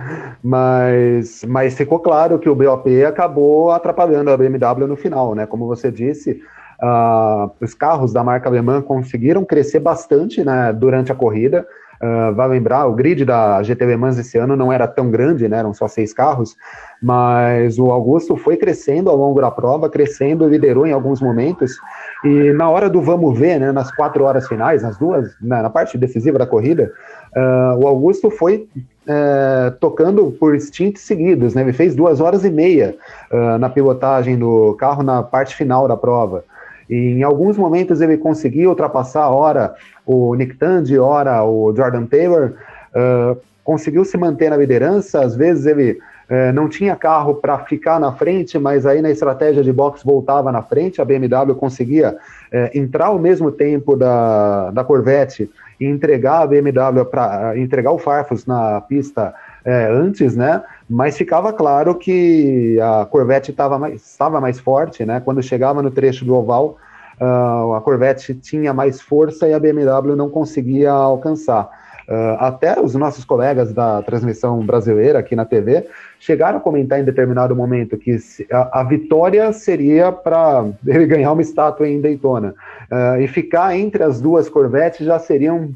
[0.44, 5.46] mas, mas ficou claro que o BOP acabou atrapalhando a BMW no final, né?
[5.46, 6.42] Como você disse,
[6.82, 11.66] uh, os carros da marca alemã conseguiram crescer bastante né, durante a corrida.
[12.02, 15.48] Uh, vai lembrar, o grid da GT Le Mans esse ano não era tão grande,
[15.48, 16.58] né, eram só seis carros,
[17.00, 21.78] mas o Augusto foi crescendo ao longo da prova, crescendo, liderou em alguns momentos,
[22.24, 25.70] e na hora do vamos ver, né, nas quatro horas finais, nas duas, na, na
[25.70, 26.92] parte decisiva da corrida,
[27.36, 28.68] uh, o Augusto foi
[29.08, 32.96] uh, tocando por stints seguidos, né, ele fez duas horas e meia
[33.32, 36.44] uh, na pilotagem do carro na parte final da prova,
[36.92, 39.74] em alguns momentos ele conseguiu ultrapassar, ora
[40.06, 42.54] o Nick Tandy, ora o Jordan Taylor,
[42.94, 47.98] uh, conseguiu se manter na liderança, às vezes ele uh, não tinha carro para ficar
[47.98, 52.78] na frente, mas aí na estratégia de box voltava na frente, a BMW conseguia uh,
[52.78, 55.50] entrar ao mesmo tempo da, da Corvette
[55.80, 60.64] e entregar a BMW para entregar o Farfus na pista antes, né?
[60.92, 65.22] Mas ficava claro que a Corvette tava mais, estava mais forte, né?
[65.22, 66.76] Quando chegava no trecho do oval,
[67.20, 71.70] uh, a Corvette tinha mais força e a BMW não conseguia alcançar.
[72.10, 75.88] Uh, até os nossos colegas da transmissão brasileira aqui na TV
[76.20, 78.18] chegaram a comentar em determinado momento que
[78.52, 82.54] a, a vitória seria para ele ganhar uma estátua em Daytona.
[82.92, 85.74] Uh, e ficar entre as duas Corvettes já seria um,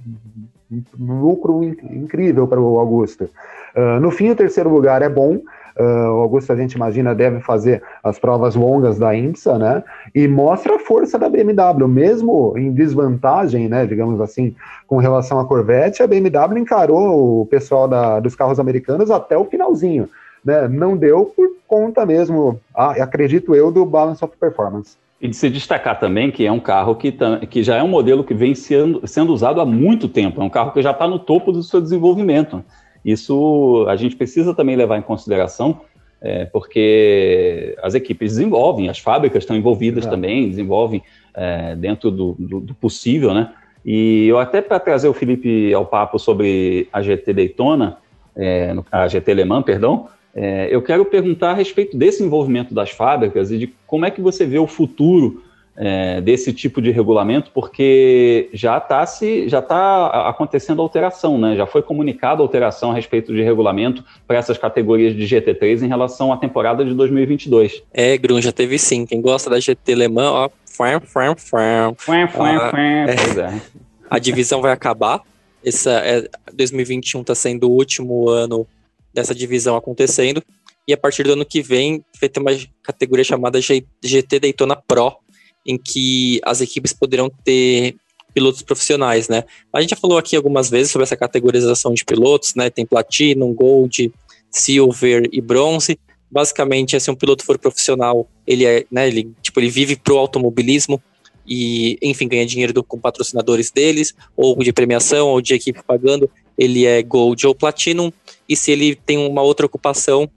[0.99, 3.30] um lucro in, incrível para o Augusto.
[3.75, 5.39] Uh, no fim, o terceiro lugar é bom.
[5.77, 9.83] Uh, o Augusto, a gente imagina, deve fazer as provas longas da IMSA, né?
[10.13, 13.85] E mostra a força da BMW, mesmo em desvantagem, né?
[13.85, 14.55] Digamos assim,
[14.88, 19.43] com relação à Corvette, a BMW encarou o pessoal da, dos carros americanos até o
[19.43, 20.09] finalzinho.
[20.43, 24.95] né, não deu por conta mesmo, ah, acredito eu, do balance of performance.
[25.19, 27.11] E de se destacar também que é um carro que,
[27.49, 30.49] que já é um modelo que vem sendo, sendo usado há muito tempo, é um
[30.49, 32.63] carro que já está no topo do seu desenvolvimento.
[33.05, 35.81] Isso a gente precisa também levar em consideração,
[36.19, 41.03] é, porque as equipes desenvolvem, as fábricas estão envolvidas também, desenvolvem
[41.35, 43.53] é, dentro do, do, do, possível, né?
[43.85, 47.97] E eu até para trazer o Felipe ao papo sobre a GT Daytona,
[48.35, 52.89] é, a GT Le Mans, perdão, é, eu quero perguntar a respeito desse envolvimento das
[52.89, 55.43] fábricas e de como é que você vê o futuro
[55.77, 61.55] é, desse tipo de regulamento, porque já está se já tá acontecendo alteração, né?
[61.55, 66.31] Já foi comunicada alteração a respeito de regulamento para essas categorias de GT3 em relação
[66.31, 67.83] à temporada de 2022.
[67.93, 69.05] É, Grun, já teve sim.
[69.05, 71.95] Quem gosta da GT Le Mans, ó, fam, fam, fam.
[71.97, 73.41] Fam, fam, ah, fam.
[73.41, 73.61] É,
[74.09, 75.21] a divisão vai acabar.
[75.63, 78.65] Essa é, 2021 está sendo o último ano
[79.13, 80.41] dessa divisão acontecendo.
[80.88, 82.51] E a partir do ano que vem, vai ter uma
[82.83, 85.17] categoria chamada GT Daytona Pro,
[85.65, 87.95] em que as equipes poderão ter
[88.34, 89.45] pilotos profissionais, né?
[89.73, 92.69] A gente já falou aqui algumas vezes sobre essa categorização de pilotos, né?
[92.69, 94.12] Tem Platinum, Gold,
[94.51, 95.97] Silver e Bronze.
[96.30, 99.08] Basicamente, se um piloto for profissional, ele é, né?
[99.08, 101.01] Ele, tipo, ele vive pro automobilismo
[101.47, 106.30] e, enfim, ganha dinheiro do, com patrocinadores deles, ou de premiação, ou de equipe pagando.
[106.58, 108.12] Ele é Gold ou Platinum
[108.47, 110.30] e se ele tem uma outra ocupação,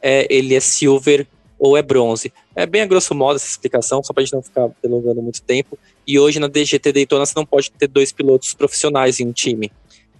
[0.00, 1.26] é, ele é silver
[1.58, 2.32] ou é bronze.
[2.54, 5.42] É bem a grosso modo essa explicação, só para a gente não ficar delongando muito
[5.42, 5.78] tempo.
[6.06, 9.72] E hoje na DGT Daytona você não pode ter dois pilotos profissionais em um time.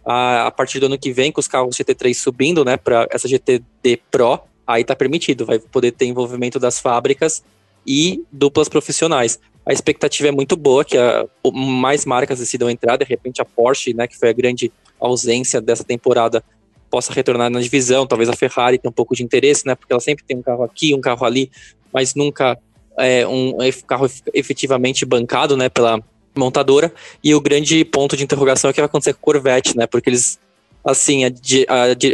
[0.04, 3.28] A, a partir do ano que vem, com os carros GT3 subindo, né, para essa
[3.28, 7.42] GTD Pro, aí tá permitido, vai poder ter envolvimento das fábricas
[7.86, 9.38] e duplas profissionais.
[9.64, 13.92] A expectativa é muito boa que a, mais marcas decidam entrar, de repente a Porsche,
[13.92, 16.42] né, que foi a grande ausência dessa temporada,
[16.90, 18.06] possa retornar na divisão.
[18.06, 19.74] Talvez a Ferrari tenha um pouco de interesse, né?
[19.74, 21.50] Porque ela sempre tem um carro aqui, um carro ali,
[21.92, 22.58] mas nunca
[22.98, 25.68] é um carro efetivamente bancado, né?
[25.68, 26.02] Pela
[26.36, 26.92] montadora.
[27.22, 29.86] E o grande ponto de interrogação é o que vai acontecer com a Corvette, né?
[29.86, 30.38] Porque eles,
[30.84, 31.30] assim, a,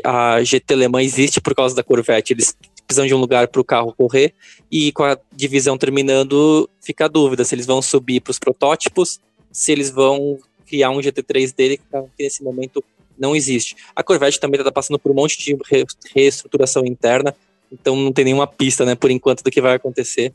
[0.05, 2.33] a, a GT existe por causa da Corvette.
[2.33, 4.35] Eles precisam de um lugar para o carro correr.
[4.71, 9.21] E com a divisão terminando, fica a dúvida se eles vão subir para os protótipos,
[9.53, 12.85] se eles vão criar um GT3 dele, que nesse momento
[13.19, 13.77] não existe.
[13.97, 17.35] A Corvette também está passando por um monte de re reestruturação interna,
[17.70, 20.33] então não tem nenhuma pista, né, por enquanto, do que vai acontecer.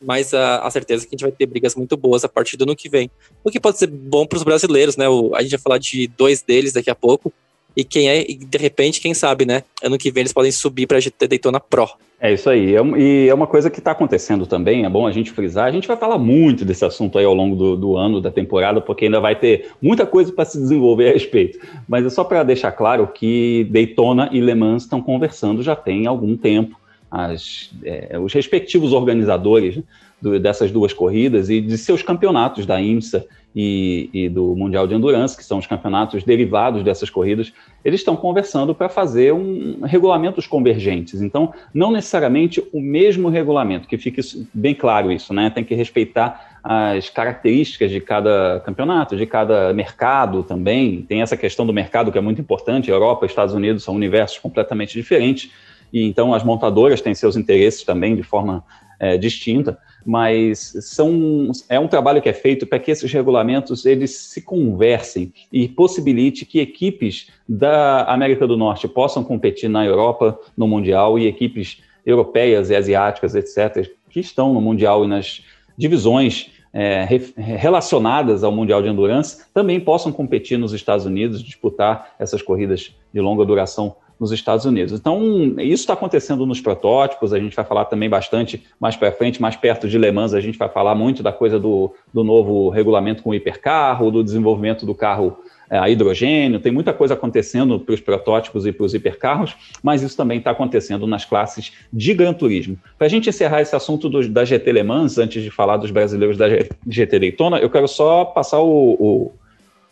[0.00, 2.56] Mas a, a certeza é que a gente vai ter brigas muito boas a partir
[2.56, 3.10] do ano que vem.
[3.42, 5.08] O que pode ser bom para os brasileiros, né?
[5.08, 7.32] O, a gente vai falar de dois deles daqui a pouco.
[7.76, 9.62] E quem é, e de repente, quem sabe, né?
[9.82, 11.88] Ano que vem eles podem subir para a Daytona Pro.
[12.20, 12.74] É isso aí.
[12.74, 15.66] É, e é uma coisa que está acontecendo também, é bom a gente frisar.
[15.66, 18.80] A gente vai falar muito desse assunto aí ao longo do, do ano, da temporada,
[18.80, 21.58] porque ainda vai ter muita coisa para se desenvolver a respeito.
[21.86, 26.06] Mas é só para deixar claro que Daytona e Le Mans estão conversando já tem
[26.06, 26.76] algum tempo.
[27.10, 29.80] As, é, os respectivos organizadores
[30.20, 34.94] do, dessas duas corridas e de seus campeonatos da IMSA e, e, do Mundial de
[34.94, 37.52] Endurance, que são os campeonatos derivados dessas corridas,
[37.84, 41.22] eles estão conversando para fazer um, regulamentos convergentes.
[41.22, 44.20] Então, não necessariamente o mesmo regulamento, que fique
[44.52, 45.50] bem claro isso, né?
[45.50, 51.02] Tem que respeitar as características de cada campeonato, de cada mercado também.
[51.02, 52.90] Tem essa questão do mercado que é muito importante.
[52.90, 55.50] Europa e Estados Unidos são universos completamente diferentes.
[55.92, 58.64] E então as montadoras têm seus interesses também de forma
[58.98, 64.16] é, distinta mas são, é um trabalho que é feito para que esses regulamentos eles
[64.16, 70.66] se conversem e possibilite que equipes da América do Norte possam competir na Europa, no
[70.66, 75.44] Mundial, e equipes europeias e asiáticas, etc., que estão no Mundial e nas
[75.76, 82.40] divisões é, relacionadas ao Mundial de Endurance também possam competir nos Estados Unidos, disputar essas
[82.40, 84.92] corridas de longa duração nos Estados Unidos.
[84.92, 85.22] Então,
[85.58, 89.56] isso está acontecendo nos protótipos, a gente vai falar também bastante mais para frente, mais
[89.56, 93.22] perto de Le Mans, a gente vai falar muito da coisa do, do novo regulamento
[93.22, 95.38] com o hipercarro, do desenvolvimento do carro
[95.70, 100.02] é, a hidrogênio, tem muita coisa acontecendo para os protótipos e para os hipercarros, mas
[100.02, 102.78] isso também está acontecendo nas classes de Gran Turismo.
[102.96, 105.90] Para a gente encerrar esse assunto do, da GT Le Mans, antes de falar dos
[105.90, 106.46] brasileiros da
[106.86, 109.32] GT Daytona, eu quero só passar o, o,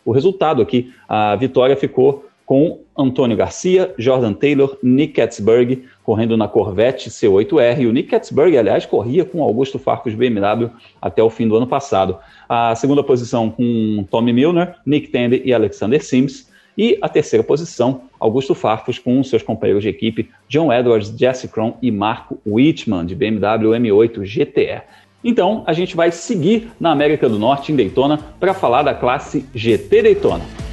[0.03, 0.91] o resultado aqui.
[1.07, 7.81] A vitória ficou com Antônio Garcia, Jordan Taylor, Nick Katzberg correndo na Corvette C8R.
[7.81, 11.67] E o Nick Katzberg, aliás, corria com Augusto Farfus BMW até o fim do ano
[11.67, 12.17] passado.
[12.47, 16.49] A segunda posição com Tommy Milner, Nick Tandy e Alexander Sims.
[16.77, 21.77] E a terceira posição, Augusto Farfus com seus companheiros de equipe John Edwards, Jesse Cron
[21.81, 24.83] e Marco Whitman, de BMW M8 GTE.
[25.21, 29.45] Então, a gente vai seguir na América do Norte, em Daytona, para falar da classe
[29.53, 30.66] GT Daytona.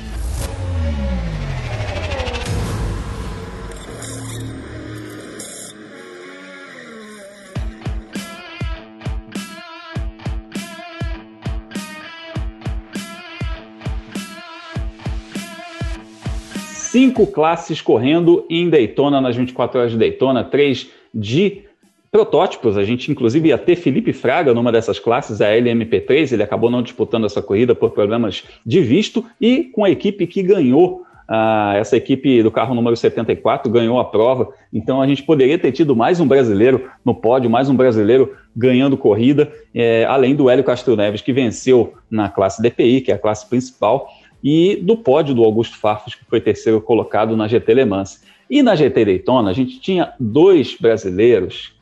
[16.95, 21.63] Cinco classes correndo em Daytona, nas 24 horas de Daytona, três de
[22.09, 22.79] protótipos.
[22.79, 26.33] A gente, inclusive, ia ter Felipe Fraga numa dessas classes, a LMP3.
[26.33, 30.41] Ele acabou não disputando essa corrida por problemas de visto e com a equipe que
[30.41, 31.03] ganhou.
[31.29, 35.73] Uh, essa equipe do carro número 74 ganhou a prova, então a gente poderia ter
[35.73, 40.63] tido mais um brasileiro no pódio, mais um brasileiro ganhando corrida, é, além do Hélio
[40.63, 44.07] Castro Neves, que venceu na classe DPI, que é a classe principal,
[44.45, 48.23] e do pódio do Augusto Farfus, que foi terceiro colocado na GT Le Mans.
[48.51, 51.73] E na GT Daytona, a gente tinha dois brasileiros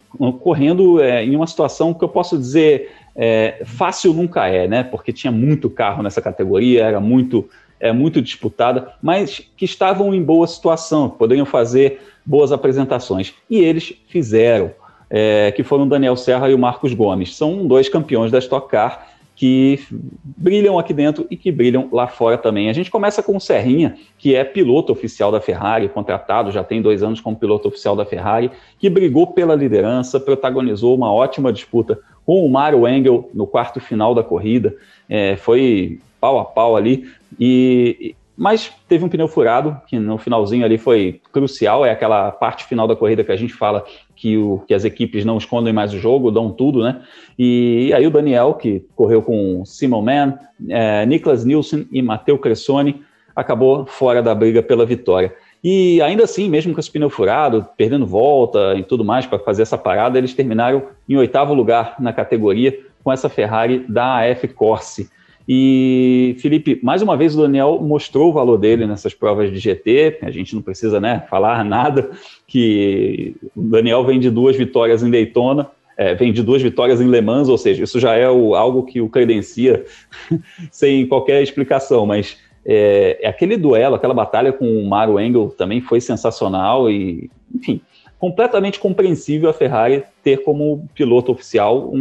[0.41, 4.85] correndo é, em uma situação que eu posso dizer é, fácil nunca é, né?
[4.85, 7.49] Porque tinha muito carro nessa categoria, era muito,
[7.81, 13.35] é, muito disputada, mas que estavam em boa situação, poderiam fazer boas apresentações.
[13.51, 14.71] E eles fizeram,
[15.11, 17.35] é, que foram Daniel Serra e o Marcos Gomes.
[17.35, 19.81] São dois campeões da Stock Car que
[20.23, 22.69] brilham aqui dentro e que brilham lá fora também.
[22.69, 26.83] A gente começa com o Serrinha, que é piloto oficial da Ferrari, contratado, já tem
[26.83, 31.99] dois anos como piloto oficial da Ferrari, que brigou pela liderança, protagonizou uma ótima disputa
[32.25, 34.77] com o Mário Engel no quarto final da corrida,
[35.09, 37.09] é, foi pau a pau ali,
[37.41, 42.65] e, mas teve um pneu furado, que no finalzinho ali foi crucial, é aquela parte
[42.65, 43.85] final da corrida que a gente fala
[44.17, 47.03] que, o, que as equipes não escondem mais o jogo, dão tudo, né?
[47.39, 50.35] E, aí o Daniel, que correu com Simon Mann,
[50.69, 53.05] é, Niklas Nielsen e Matteo Cressoni,
[53.37, 55.33] acabou fora da briga pela vitória.
[55.63, 59.63] E ainda assim, mesmo com esse pneu furado, perdendo volta e tudo mais para fazer
[59.63, 65.09] essa parada, eles terminaram em oitavo lugar na categoria com essa Ferrari da AF Corse.
[65.49, 70.19] E, Felipe, mais uma vez o Daniel mostrou o valor dele nessas provas de GT.
[70.23, 72.11] A gente não precisa né, falar nada,
[72.47, 77.09] que o Daniel vem de duas vitórias em Daytona, é, vem de duas vitórias em
[77.09, 79.85] Le Mans, ou seja, isso já é o, algo que o credencia
[80.71, 85.81] sem qualquer explicação, mas é, é, aquele duelo, aquela batalha com o Mario Engel também
[85.81, 87.81] foi sensacional e, enfim,
[88.19, 91.99] completamente compreensível a Ferrari ter como piloto oficial um,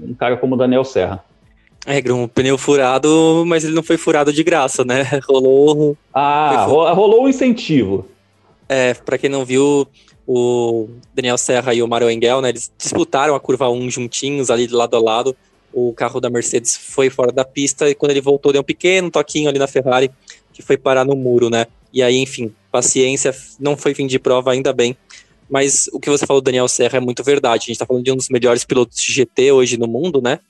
[0.00, 1.22] um, um cara como o Daniel Serra.
[1.86, 5.02] É, um pneu furado, mas ele não foi furado de graça, né?
[5.28, 5.96] Rolou.
[6.12, 8.08] Ah, rolou um incentivo.
[8.68, 9.86] É, pra quem não viu,
[10.26, 12.48] o Daniel Serra e o Mario Engel, né?
[12.48, 15.36] Eles disputaram a curva 1 juntinhos ali de lado a lado.
[15.72, 19.10] O carro da Mercedes foi fora da pista e quando ele voltou deu um pequeno
[19.10, 20.10] toquinho ali na Ferrari
[20.52, 21.66] que foi parar no muro, né?
[21.92, 24.96] E aí, enfim, paciência, não foi fim de prova, ainda bem.
[25.50, 27.64] Mas o que você falou, Daniel Serra, é muito verdade.
[27.64, 30.40] A gente tá falando de um dos melhores pilotos de GT hoje no mundo, né?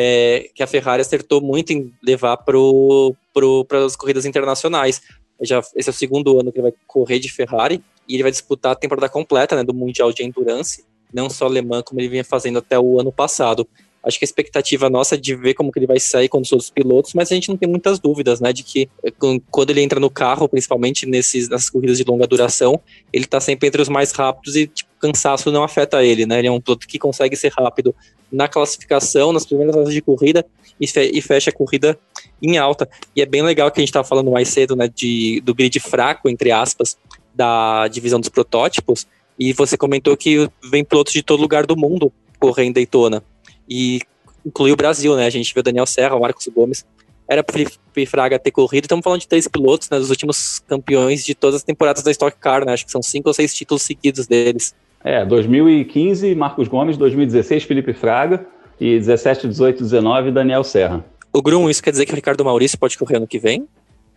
[0.00, 5.02] É, que a Ferrari acertou muito em levar para as corridas internacionais.
[5.42, 8.30] Já, esse é o segundo ano que ele vai correr de Ferrari e ele vai
[8.30, 12.24] disputar a temporada completa né, do Mundial de Endurance, não só alemã, como ele vinha
[12.24, 13.66] fazendo até o ano passado.
[14.00, 16.52] Acho que a expectativa nossa é de ver como que ele vai sair com os
[16.52, 19.12] outros pilotos, mas a gente não tem muitas dúvidas, né, de que eh,
[19.50, 22.80] quando ele entra no carro, principalmente nesses, nessas corridas de longa duração,
[23.12, 26.38] ele está sempre entre os mais rápidos e tipo, cansaço não afeta ele, né?
[26.38, 27.94] Ele é um piloto que consegue ser rápido
[28.30, 30.44] na classificação, nas primeiras horas de corrida
[30.80, 31.98] e, fe fecha a corrida
[32.42, 32.88] em alta.
[33.14, 35.78] E é bem legal que a gente estava falando mais cedo, né, de, do grid
[35.80, 36.96] fraco, entre aspas,
[37.34, 39.06] da divisão dos protótipos.
[39.38, 43.22] E você comentou que vem pilotos de todo lugar do mundo correr em Daytona.
[43.68, 44.00] E
[44.44, 45.26] inclui o Brasil, né?
[45.26, 46.84] A gente viu Daniel Serra, o Marcos Gomes.
[47.28, 48.84] Era para Felipe Fraga ter corrido.
[48.84, 49.98] Estamos falando de três pilotos, né?
[49.98, 52.72] Dos últimos campeões de todas as temporadas da Stock Car, né?
[52.72, 54.74] Acho que são cinco ou seis títulos seguidos deles.
[55.02, 58.46] É, 2015, Marcos Gomes, 2016, Felipe Fraga,
[58.80, 61.04] e 17, 18, 19, Daniel Serra.
[61.32, 63.66] O Grum, isso quer dizer que o Ricardo Maurício pode correr ano que vem?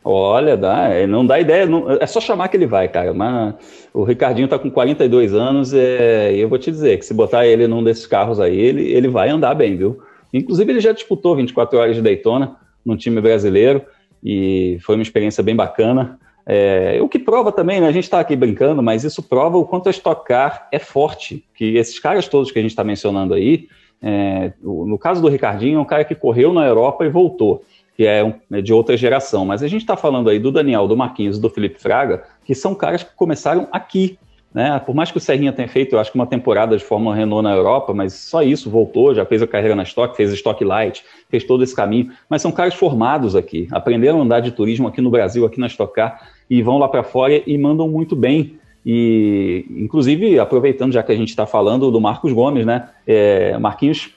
[0.03, 3.13] Olha, dá, é, não dá ideia, não, é só chamar que ele vai, cara.
[3.13, 3.53] Mas
[3.93, 7.45] o Ricardinho tá com 42 anos é, e eu vou te dizer que se botar
[7.45, 9.99] ele num desses carros aí, ele, ele vai andar bem, viu?
[10.33, 13.83] Inclusive, ele já disputou 24 horas de Daytona no time brasileiro
[14.23, 16.19] e foi uma experiência bem bacana.
[16.45, 17.87] É, o que prova também, né?
[17.87, 21.45] A gente está aqui brincando, mas isso prova o quanto a Stock Car é forte.
[21.53, 23.67] Que esses caras todos que a gente está mencionando aí,
[24.01, 27.63] é, no caso do Ricardinho, é um cara que correu na Europa e voltou,
[27.95, 29.45] que é, um, é de outra geração.
[29.45, 32.73] Mas a gente está falando aí do Daniel, do Marquinhos do Felipe Fraga, que são
[32.73, 34.17] caras que começaram aqui.
[34.53, 34.79] Né?
[34.85, 37.43] Por mais que o Serrinha tenha feito, eu acho que uma temporada de Fórmula Renault
[37.43, 41.03] na Europa, mas só isso, voltou, já fez a carreira na Stock, fez Stock Light,
[41.29, 42.11] fez todo esse caminho.
[42.29, 45.67] Mas são caras formados aqui, aprenderam a andar de turismo aqui no Brasil, aqui na
[45.67, 48.59] Stock Car, e vão lá para fora e mandam muito bem.
[48.85, 52.89] E, inclusive, aproveitando, já que a gente está falando do Marcos Gomes, né?
[53.07, 54.13] É, Marquinhos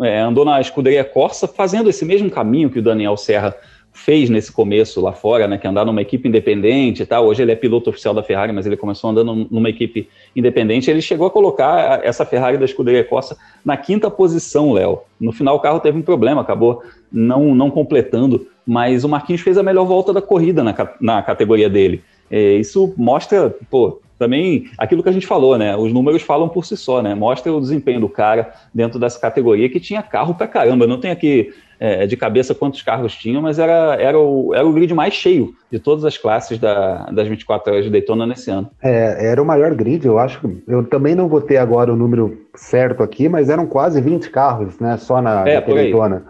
[0.00, 3.54] é, andou na escuderia Corsa fazendo esse mesmo caminho que o Daniel Serra
[3.94, 7.26] fez nesse começo lá fora, né, que andar numa equipe independente e tal.
[7.26, 10.90] Hoje ele é piloto oficial da Ferrari, mas ele começou andando numa equipe independente.
[10.90, 14.98] Ele chegou a colocar essa Ferrari da escuderia Corsa na quinta posição, Léo.
[15.18, 19.56] No final o carro teve um problema, acabou não, não completando, mas o Marquinhos fez
[19.56, 22.02] a melhor volta da corrida na, na categoria dele.
[22.28, 25.76] É, isso mostra, pô, também aquilo que a gente falou, né?
[25.76, 27.14] Os números falam por si só, né?
[27.14, 30.86] Mostra o desempenho do cara dentro dessa categoria que tinha carro pra caramba.
[30.86, 34.72] Não tem aqui é, de cabeça quantos carros tinham, mas era, era, o, era o
[34.72, 38.70] grid mais cheio de todas as classes da, das 24 horas de Daytona nesse ano.
[38.82, 40.40] É, era o maior grid, eu acho.
[40.66, 44.78] Eu também não vou ter agora o número certo aqui, mas eram quase 20 carros,
[44.78, 44.96] né?
[44.96, 46.24] Só na, é, na Daytona.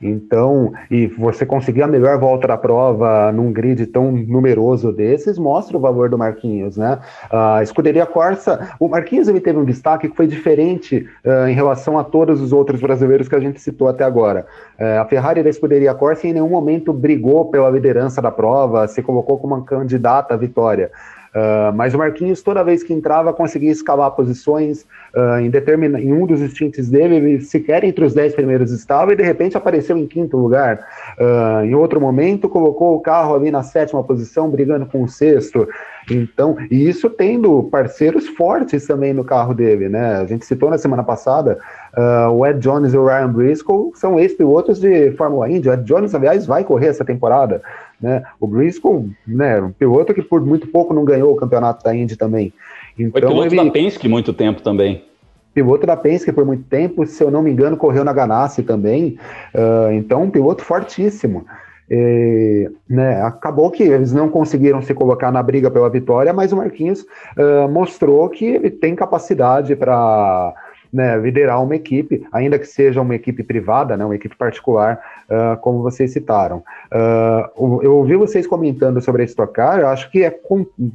[0.00, 5.76] Então, e você conseguir a melhor volta da prova num grid tão numeroso desses, mostra
[5.76, 6.98] o valor do Marquinhos, né?
[7.30, 11.98] A escuderia Corsa, o Marquinhos ele teve um destaque que foi diferente uh, em relação
[11.98, 14.46] a todos os outros brasileiros que a gente citou até agora.
[14.78, 19.02] Uh, a Ferrari da escuderia Corsa em nenhum momento brigou pela liderança da prova, se
[19.02, 20.90] colocou como uma candidata à vitória.
[21.34, 24.84] Uh, mas o Marquinhos, toda vez que entrava, conseguia escalar posições.
[25.14, 29.12] Uh, em, determina, em um dos stints dele, ele sequer entre os 10 primeiros estava
[29.12, 30.86] e de repente apareceu em quinto lugar.
[31.18, 35.68] Uh, em outro momento, colocou o carro ali na sétima posição, brigando com o sexto.
[36.08, 40.16] Então, e isso tendo parceiros fortes também no carro dele, né?
[40.16, 41.58] A gente citou na semana passada
[41.96, 45.68] uh, o Ed Jones e o Ryan Briscoe, são ex-pilotos de Fórmula Indy.
[45.68, 47.62] O Ed Jones, aliás, vai correr essa temporada.
[48.00, 48.22] Né?
[48.38, 52.16] O Briscoe, né, um piloto que por muito pouco não ganhou o campeonato da Indy
[52.16, 52.52] também.
[52.98, 53.56] Então, Foi piloto ele...
[53.56, 55.04] da Penske muito tempo também.
[55.52, 59.18] Piloto da Penske por muito tempo, se eu não me engano, correu na Ganassi também.
[59.54, 61.44] Uh, então, um piloto fortíssimo.
[61.90, 66.56] E, né, acabou que eles não conseguiram se colocar na briga pela vitória, mas o
[66.56, 67.02] Marquinhos
[67.36, 70.54] uh, mostrou que ele tem capacidade para
[70.92, 75.00] né, liderar uma equipe, ainda que seja uma equipe privada, né, uma equipe particular,
[75.30, 76.62] uh, como vocês citaram.
[76.92, 80.40] Uh, eu ouvi vocês comentando sobre a Stock Car, acho que, é,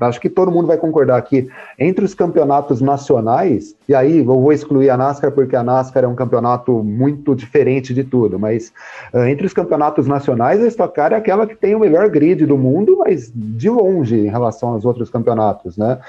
[0.02, 1.48] acho que todo mundo vai concordar aqui,
[1.80, 6.08] entre os campeonatos nacionais, e aí eu vou excluir a NASCAR porque a NASCAR é
[6.08, 8.74] um campeonato muito diferente de tudo, mas
[9.14, 12.46] uh, entre os campeonatos nacionais, a Stock Car é aquela que tem o melhor grid
[12.46, 16.00] do mundo, mas de longe em relação aos outros campeonatos, né?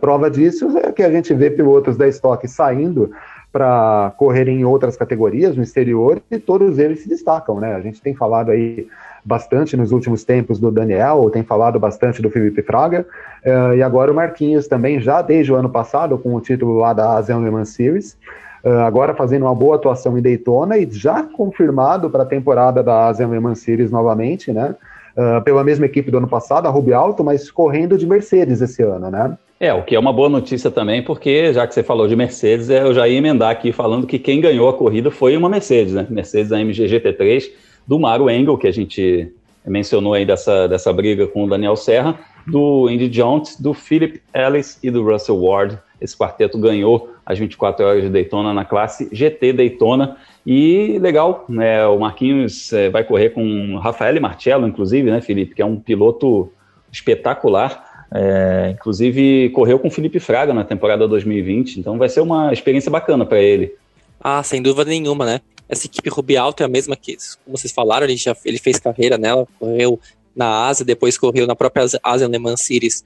[0.00, 3.10] prova disso é que a gente vê pilotos da Stock saindo
[3.52, 7.74] para correr em outras categorias no exterior e todos eles se destacam, né?
[7.74, 8.86] A gente tem falado aí
[9.24, 13.06] bastante nos últimos tempos do Daniel, tem falado bastante do Felipe Fraga,
[13.44, 16.92] uh, e agora o Marquinhos também, já desde o ano passado, com o título lá
[16.92, 18.16] da Asian Le Mans Series,
[18.64, 23.08] uh, agora fazendo uma boa atuação em Daytona e já confirmado para a temporada da
[23.08, 24.74] Asian Le Mans Series novamente, né?
[25.16, 28.82] Uh, pela mesma equipe do ano passado, a Ruby Alto, mas correndo de Mercedes esse
[28.82, 29.36] ano, né?
[29.62, 32.70] É, o que é uma boa notícia também, porque já que você falou de Mercedes,
[32.70, 35.92] é, eu já ia emendar aqui falando que quem ganhou a corrida foi uma Mercedes,
[35.92, 36.06] né?
[36.08, 37.50] Mercedes AMG GT3
[37.86, 39.30] do Mario Engel, que a gente
[39.66, 44.78] mencionou aí dessa, dessa briga com o Daniel Serra, do Andy Jones, do Philip Ellis
[44.82, 45.78] e do Russell Ward.
[46.00, 50.16] Esse quarteto ganhou as 24 horas de Daytona na classe GT Daytona.
[50.46, 51.86] E legal, né?
[51.86, 56.50] O Marquinhos é, vai correr com Rafael Marcello, inclusive, né, Felipe, que é um piloto
[56.90, 57.89] espetacular.
[58.12, 62.90] É, inclusive, correu com o Felipe Fraga na temporada 2020, então vai ser uma experiência
[62.90, 63.74] bacana para ele.
[64.20, 65.40] Ah, sem dúvida nenhuma, né?
[65.68, 68.78] Essa equipe Ruby Alto é a mesma que, como vocês falaram, ele já ele fez
[68.80, 70.00] carreira nela, correu
[70.34, 73.04] na Ásia, depois correu na própria Asian Le Mans Series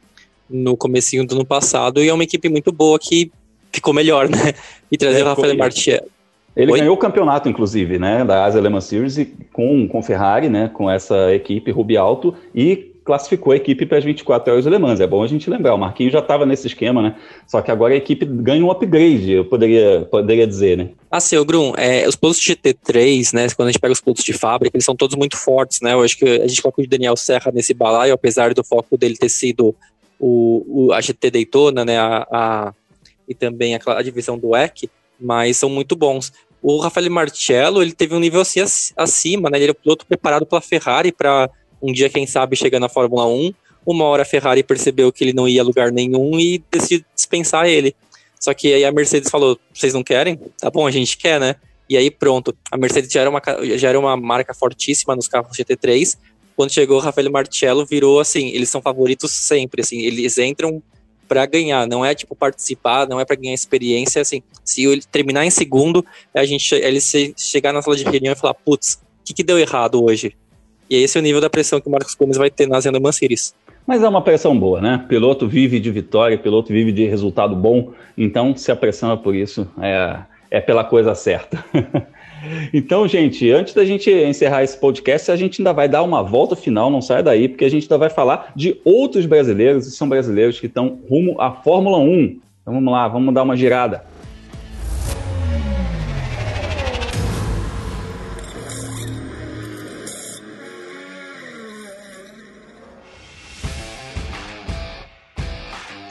[0.48, 3.30] no comecinho do ano passado, e é uma equipe muito boa que
[3.70, 4.54] ficou melhor, né?
[4.90, 6.06] E trazer é, o Rafael Martiel.
[6.56, 6.78] Ele Oi?
[6.78, 10.88] ganhou o campeonato, inclusive, né, da Asia Le Mans Series com, com Ferrari, né, com
[10.88, 14.98] essa equipe Ruby Alto, e classificou a equipe para as 24 horas de Le Mans.
[14.98, 17.16] É bom a gente lembrar, o Marquinhos já estava nesse esquema, né?
[17.46, 20.88] Só que agora a equipe ganha um upgrade, eu poderia, poderia dizer, né?
[21.10, 23.46] Ah, seu Grum, é, os pilotos de GT3, né?
[23.54, 25.92] Quando a gente pega os pilotos de fábrica, eles são todos muito fortes, né?
[25.92, 29.16] Eu acho que a gente colocou o Daniel Serra nesse balaio, apesar do foco dele
[29.16, 29.74] ter sido
[30.18, 31.98] o, o a GT Daytona, né?
[31.98, 32.74] A, a,
[33.28, 34.88] e também a, a divisão do EC,
[35.20, 36.32] mas são muito bons.
[36.62, 38.60] O Rafael Marcello, ele teve um nível assim
[38.96, 39.58] acima, né?
[39.58, 41.50] Ele era o piloto preparado pela Ferrari para
[41.84, 43.52] um dia, quem sabe, chegar na Fórmula 1.
[43.84, 47.66] Uma hora a Ferrari percebeu que ele não ia a lugar nenhum e decidiu dispensar
[47.66, 47.94] ele.
[48.40, 50.40] Só que aí a Mercedes falou: vocês não querem?
[50.58, 51.56] Tá bom, a gente quer, né?
[51.88, 52.56] E aí pronto.
[52.70, 53.42] A Mercedes já era uma,
[53.76, 56.16] já era uma marca fortíssima nos carros GT3.
[56.56, 59.82] Quando chegou o Rafael Marcello, virou assim: eles são favoritos sempre.
[59.82, 60.82] Assim, eles entram
[61.26, 65.44] para ganhar, não é tipo participar, não é para ganhar experiência, assim, se ele terminar
[65.44, 66.04] em segundo,
[66.34, 69.58] a gente ele chegar na sala de reunião e falar, putz, o que, que deu
[69.58, 70.36] errado hoje?
[70.88, 73.00] E esse é o nível da pressão que o Marcos Gomes vai ter na Zenda
[73.00, 73.54] Manciris.
[73.86, 75.04] Mas é uma pressão boa, né?
[75.08, 79.34] Piloto vive de vitória, piloto vive de resultado bom, então se a pressão é por
[79.34, 80.18] isso, é,
[80.50, 81.62] é pela coisa certa.
[82.72, 86.56] então, gente, antes da gente encerrar esse podcast, a gente ainda vai dar uma volta
[86.56, 90.08] final, não sai daí, porque a gente ainda vai falar de outros brasileiros, e são
[90.08, 92.38] brasileiros que estão rumo à Fórmula 1.
[92.62, 94.02] Então vamos lá, vamos dar uma girada.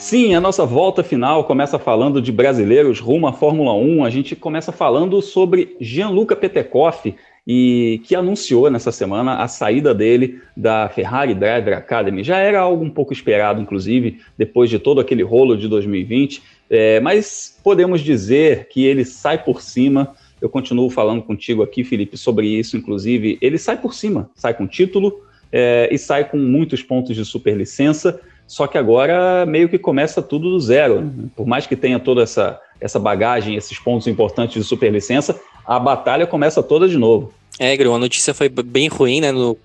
[0.03, 4.03] Sim, a nossa volta final começa falando de brasileiros rumo à Fórmula 1.
[4.03, 7.15] A gente começa falando sobre Gianluca Petekoff,
[7.47, 12.21] e que anunciou nessa semana a saída dele da Ferrari Driver Academy.
[12.21, 16.99] Já era algo um pouco esperado, inclusive, depois de todo aquele rolo de 2020, é,
[16.99, 20.13] mas podemos dizer que ele sai por cima.
[20.41, 23.37] Eu continuo falando contigo aqui, Felipe, sobre isso, inclusive.
[23.41, 28.19] Ele sai por cima, sai com título é, e sai com muitos pontos de superlicença.
[28.47, 31.01] Só que agora meio que começa tudo do zero.
[31.01, 31.11] Né?
[31.35, 36.27] Por mais que tenha toda essa, essa bagagem, esses pontos importantes de superlicença, a batalha
[36.27, 37.33] começa toda de novo.
[37.59, 39.31] É, Gru, a notícia foi bem ruim, né?
[39.31, 39.57] No,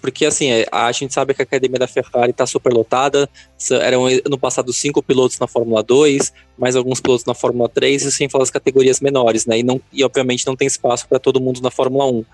[0.00, 3.28] porque assim, é, a gente sabe que a academia da Ferrari está super lotada.
[3.70, 8.12] Eram no passado cinco pilotos na Fórmula 2, mais alguns pilotos na Fórmula 3, e
[8.12, 9.58] sem falar as categorias menores, né?
[9.58, 12.24] E, não, e obviamente não tem espaço para todo mundo na Fórmula 1.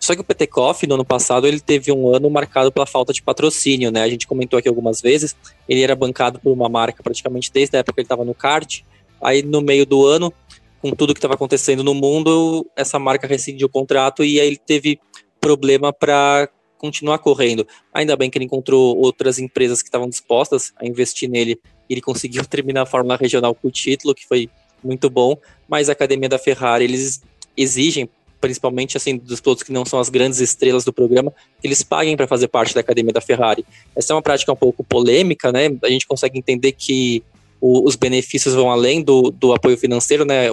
[0.00, 3.22] Só que o Petekoff, no ano passado, ele teve um ano marcado pela falta de
[3.22, 4.02] patrocínio, né?
[4.02, 5.34] A gente comentou aqui algumas vezes,
[5.68, 8.82] ele era bancado por uma marca praticamente desde a época que ele estava no kart.
[9.20, 10.32] Aí, no meio do ano,
[10.80, 14.56] com tudo que estava acontecendo no mundo, essa marca rescindiu o contrato e aí ele
[14.58, 15.00] teve
[15.40, 17.66] problema para continuar correndo.
[17.92, 22.00] Ainda bem que ele encontrou outras empresas que estavam dispostas a investir nele e ele
[22.00, 24.48] conseguiu terminar a Fórmula Regional com o título, que foi
[24.84, 25.36] muito bom.
[25.68, 27.22] Mas a academia da Ferrari, eles
[27.56, 28.08] exigem
[28.46, 32.16] principalmente assim dos pilotos que não são as grandes estrelas do programa, que eles paguem
[32.16, 33.66] para fazer parte da academia da Ferrari.
[33.94, 35.68] Essa é uma prática um pouco polêmica, né?
[35.82, 37.24] A gente consegue entender que
[37.60, 40.46] o, os benefícios vão além do, do apoio financeiro, né?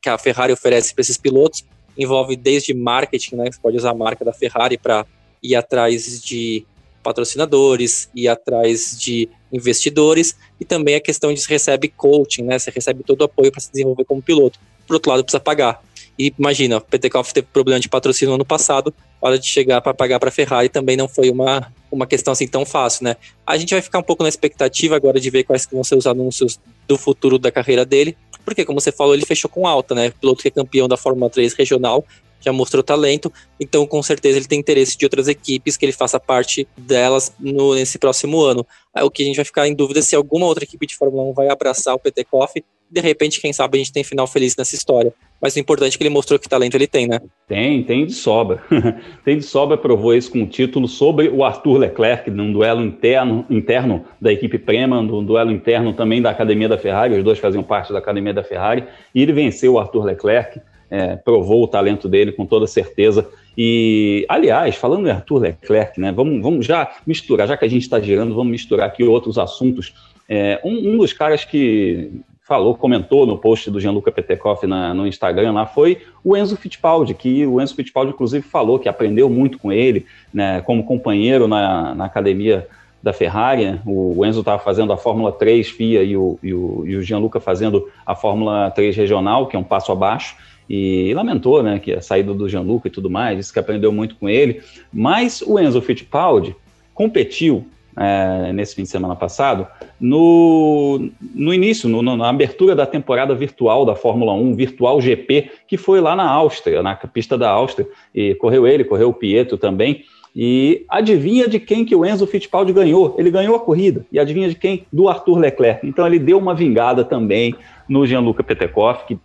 [0.00, 1.64] Que a Ferrari oferece para esses pilotos,
[1.98, 3.50] envolve desde marketing, né?
[3.50, 5.04] Você pode usar a marca da Ferrari para
[5.42, 6.64] ir atrás de
[7.02, 12.58] patrocinadores, ir atrás de investidores e também a questão de se recebe coaching, né?
[12.58, 14.60] Você recebe todo o apoio para se desenvolver como piloto.
[14.86, 15.82] Por outro lado, precisa pagar.
[16.22, 19.92] E imagina, o Petekoff teve problema de patrocínio no ano passado, hora de chegar para
[19.92, 23.16] pagar para a Ferrari também não foi uma, uma questão assim tão fácil, né?
[23.44, 26.06] A gente vai ficar um pouco na expectativa agora de ver quais vão ser os
[26.06, 30.12] anúncios do futuro da carreira dele, porque como você falou, ele fechou com alta, né?
[30.20, 32.04] Piloto que é campeão da Fórmula 3 regional,
[32.40, 36.20] já mostrou talento, então com certeza ele tem interesse de outras equipes que ele faça
[36.20, 38.64] parte delas no, nesse próximo ano.
[39.02, 41.24] O que a gente vai ficar em dúvida é se alguma outra equipe de Fórmula
[41.30, 42.62] 1 vai abraçar o Petekoff
[42.92, 45.14] de repente, quem sabe, a gente tem final feliz nessa história.
[45.40, 47.20] Mas o importante é que ele mostrou que talento ele tem, né?
[47.48, 48.62] Tem, tem de sobra.
[49.24, 53.46] tem de sobra, provou isso com o título sobre o Arthur Leclerc, num duelo interno,
[53.48, 57.62] interno da equipe Prema, num duelo interno também da Academia da Ferrari, os dois faziam
[57.62, 58.84] parte da Academia da Ferrari,
[59.14, 63.26] e ele venceu o Arthur Leclerc, é, provou o talento dele com toda certeza.
[63.56, 67.82] E, aliás, falando em Arthur Leclerc, né, vamos, vamos já misturar, já que a gente
[67.82, 69.94] está girando, vamos misturar aqui outros assuntos.
[70.28, 72.10] É, um, um, dos caras que
[72.42, 77.14] falou, comentou no post do Gianluca Petekoff na, no Instagram lá, foi o Enzo Fittipaldi,
[77.14, 81.94] que o Enzo Fittipaldi, inclusive, falou que aprendeu muito com ele, né, como companheiro na,
[81.94, 82.66] na academia
[83.02, 83.64] da Ferrari.
[83.64, 83.80] Né?
[83.86, 87.40] O Enzo estava fazendo a Fórmula 3 FIA e o, e, o, e o Gianluca
[87.40, 90.36] fazendo a Fórmula 3 regional, que é um passo abaixo.
[90.68, 94.16] E lamentou né, que a saída do Gianluca e tudo mais, disse que aprendeu muito
[94.16, 94.62] com ele.
[94.92, 96.56] Mas o Enzo Fittipaldi
[96.94, 97.66] competiu
[97.96, 99.66] é, nesse fim de semana passado,
[100.00, 105.76] no, no início, no, na abertura da temporada virtual da Fórmula 1, Virtual GP, que
[105.76, 110.04] foi lá na Áustria, na pista da Áustria, e correu ele, correu o Pietro também,
[110.34, 113.14] e adivinha de quem que o Enzo Fittipaldi ganhou?
[113.18, 114.06] Ele ganhou a corrida.
[114.10, 114.86] E adivinha de quem?
[114.92, 115.86] Do Arthur Leclerc.
[115.86, 117.54] Então ele deu uma vingada também
[117.88, 119.18] no Gianluca Petekoff, que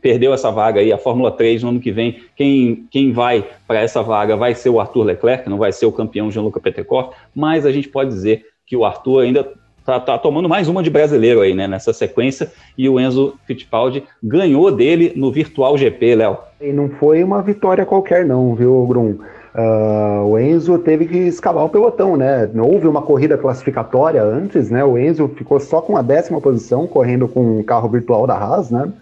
[0.00, 2.20] perdeu essa vaga aí, a Fórmula 3 no ano que vem.
[2.34, 5.92] Quem, quem vai para essa vaga vai ser o Arthur Leclerc, não vai ser o
[5.92, 9.52] campeão Gianluca Petekoff, mas a gente pode dizer que o Arthur ainda
[9.84, 14.04] tá, tá, tomando mais uma de brasileiro aí, né, nessa sequência, e o Enzo Fittipaldi
[14.22, 16.38] ganhou dele no Virtual GP, Léo.
[16.60, 19.18] E não foi uma vitória qualquer não, viu, Grum?
[19.54, 22.50] Uh, o Enzo teve que escalar o pelotão, né?
[22.52, 24.84] Não houve uma corrida classificatória antes, né?
[24.84, 28.70] O Enzo ficou só com a décima posição, correndo com o carro virtual da Haas,
[28.70, 28.92] né?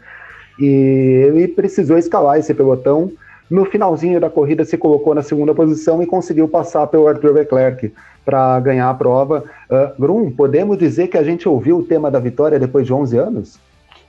[0.61, 3.11] E ele precisou escalar esse pelotão.
[3.51, 7.93] No finalzinho da corrida, se colocou na segunda posição e conseguiu passar pelo Arthur Leclerc
[8.25, 9.45] para ganhar a prova.
[9.71, 13.17] Uh, Brum, podemos dizer que a gente ouviu o tema da vitória depois de 11
[13.17, 13.59] anos?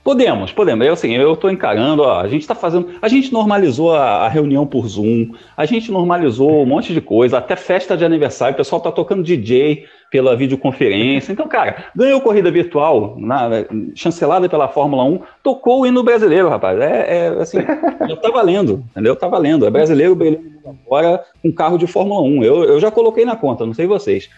[0.04, 0.86] Podemos, podemos.
[0.86, 2.90] Eu, assim, eu estou encarando, ó, a gente está fazendo.
[3.00, 7.38] A gente normalizou a, a, reunião por Zoom, a gente normalizou um monte de coisa,
[7.38, 11.32] até festa de aniversário, o pessoal está tocando DJ pela videoconferência.
[11.32, 13.48] Então, cara, ganhou corrida virtual, na,
[13.94, 16.78] chancelada pela Fórmula 1, tocou o hino brasileiro, rapaz.
[16.78, 17.58] É, é assim,
[18.06, 19.16] já tá valendo, entendeu?
[19.16, 19.64] Tá valendo.
[19.64, 20.52] É brasileiro brilhando
[20.86, 22.44] agora com carro de Fórmula 1.
[22.44, 24.28] Eu, eu já coloquei na conta, não sei vocês.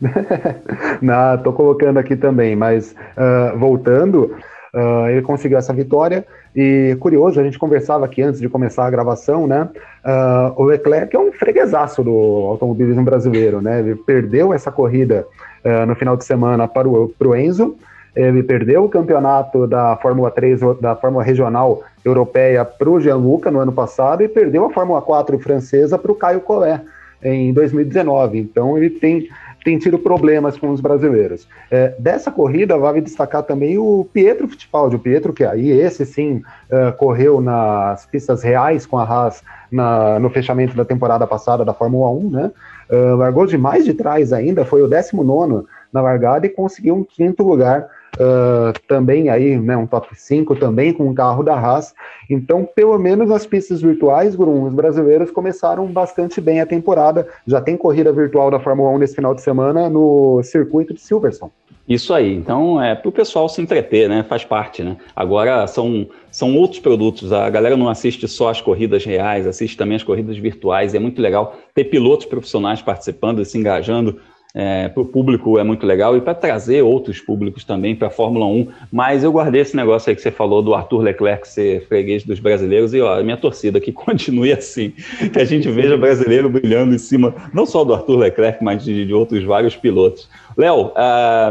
[1.02, 4.34] não, tô colocando aqui também, mas uh, voltando.
[4.72, 8.90] Uh, ele conseguiu essa vitória e curioso, a gente conversava aqui antes de começar a
[8.90, 9.68] gravação, né?
[10.04, 13.80] Uh, o Leclerc é um freguesaço do automobilismo brasileiro, né?
[13.80, 15.26] Ele perdeu essa corrida
[15.64, 17.76] uh, no final de semana para o, para o Enzo
[18.14, 23.58] Ele perdeu o campeonato da Fórmula 3, da Fórmula Regional Europeia para o Gianluca no
[23.58, 26.80] ano passado e perdeu a Fórmula 4 francesa para o Caio Collet
[27.22, 28.38] em 2019.
[28.38, 29.28] Então ele tem,
[29.64, 31.46] tem tido problemas com os brasileiros.
[31.70, 34.96] É, dessa corrida, vale destacar também o Pietro Fittipaldi.
[34.96, 40.18] O Pietro, que aí esse sim uh, correu nas pistas reais com a Haas na,
[40.18, 42.50] no fechamento da temporada passada da Fórmula 1, né?
[42.90, 47.04] Uh, largou de mais de trás ainda, foi o 19 na largada e conseguiu um
[47.04, 47.88] quinto lugar
[48.18, 51.94] Uh, também aí, né, um top 5 também com o carro da Haas.
[52.28, 57.26] Então, pelo menos nas pistas virtuais, Grum, os brasileiros começaram bastante bem a temporada.
[57.46, 61.52] Já tem corrida virtual da Fórmula 1 nesse final de semana no circuito de Silverstone.
[61.90, 64.22] Isso aí, então é para o pessoal se entreter, né?
[64.22, 64.96] Faz parte, né?
[65.16, 67.32] Agora são, são outros produtos.
[67.32, 70.94] A galera não assiste só as corridas reais, assiste também as corridas virtuais.
[70.94, 74.20] É muito legal ter pilotos profissionais participando e se engajando
[74.54, 78.10] é, para o público é muito legal e para trazer outros públicos também para a
[78.10, 78.68] Fórmula 1.
[78.90, 82.40] Mas eu guardei esse negócio aí que você falou do Arthur Leclerc ser freguês dos
[82.40, 84.92] brasileiros e ó, minha torcida que continue assim,
[85.32, 89.06] que a gente veja brasileiro brilhando em cima, não só do Arthur Leclerc, mas de,
[89.06, 90.28] de outros vários pilotos.
[90.56, 90.92] Léo, uh,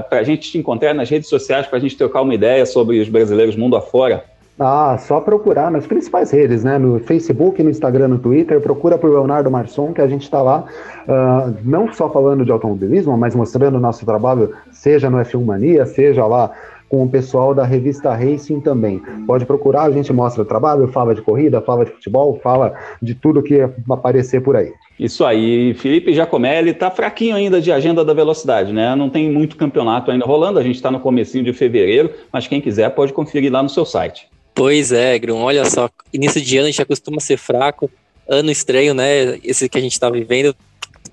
[0.09, 2.99] para a gente te encontrar nas redes sociais, para a gente trocar uma ideia sobre
[2.99, 4.23] os brasileiros mundo afora,
[4.59, 6.77] ah, só procurar nas principais redes, né?
[6.77, 10.65] No Facebook, no Instagram, no Twitter, procura por Leonardo Marçom, que a gente está lá,
[11.07, 15.85] uh, não só falando de automobilismo, mas mostrando o nosso trabalho, seja no F1 Mania,
[15.85, 16.51] seja lá
[16.89, 18.99] com o pessoal da revista Racing também.
[19.25, 23.13] Pode procurar, a gente mostra o trabalho, fala de corrida, fala de futebol, fala de
[23.13, 24.73] tudo que aparecer por aí.
[24.99, 28.93] Isso aí, Felipe Giacomelli está fraquinho ainda de agenda da velocidade, né?
[28.95, 32.59] Não tem muito campeonato ainda rolando, a gente está no comecinho de fevereiro, mas quem
[32.59, 34.27] quiser pode conferir lá no seu site.
[34.59, 37.89] Pois é, Grum, olha só, início de ano a gente já costuma ser fraco,
[38.27, 39.39] ano estranho, né?
[39.41, 40.53] Esse que a gente está vivendo,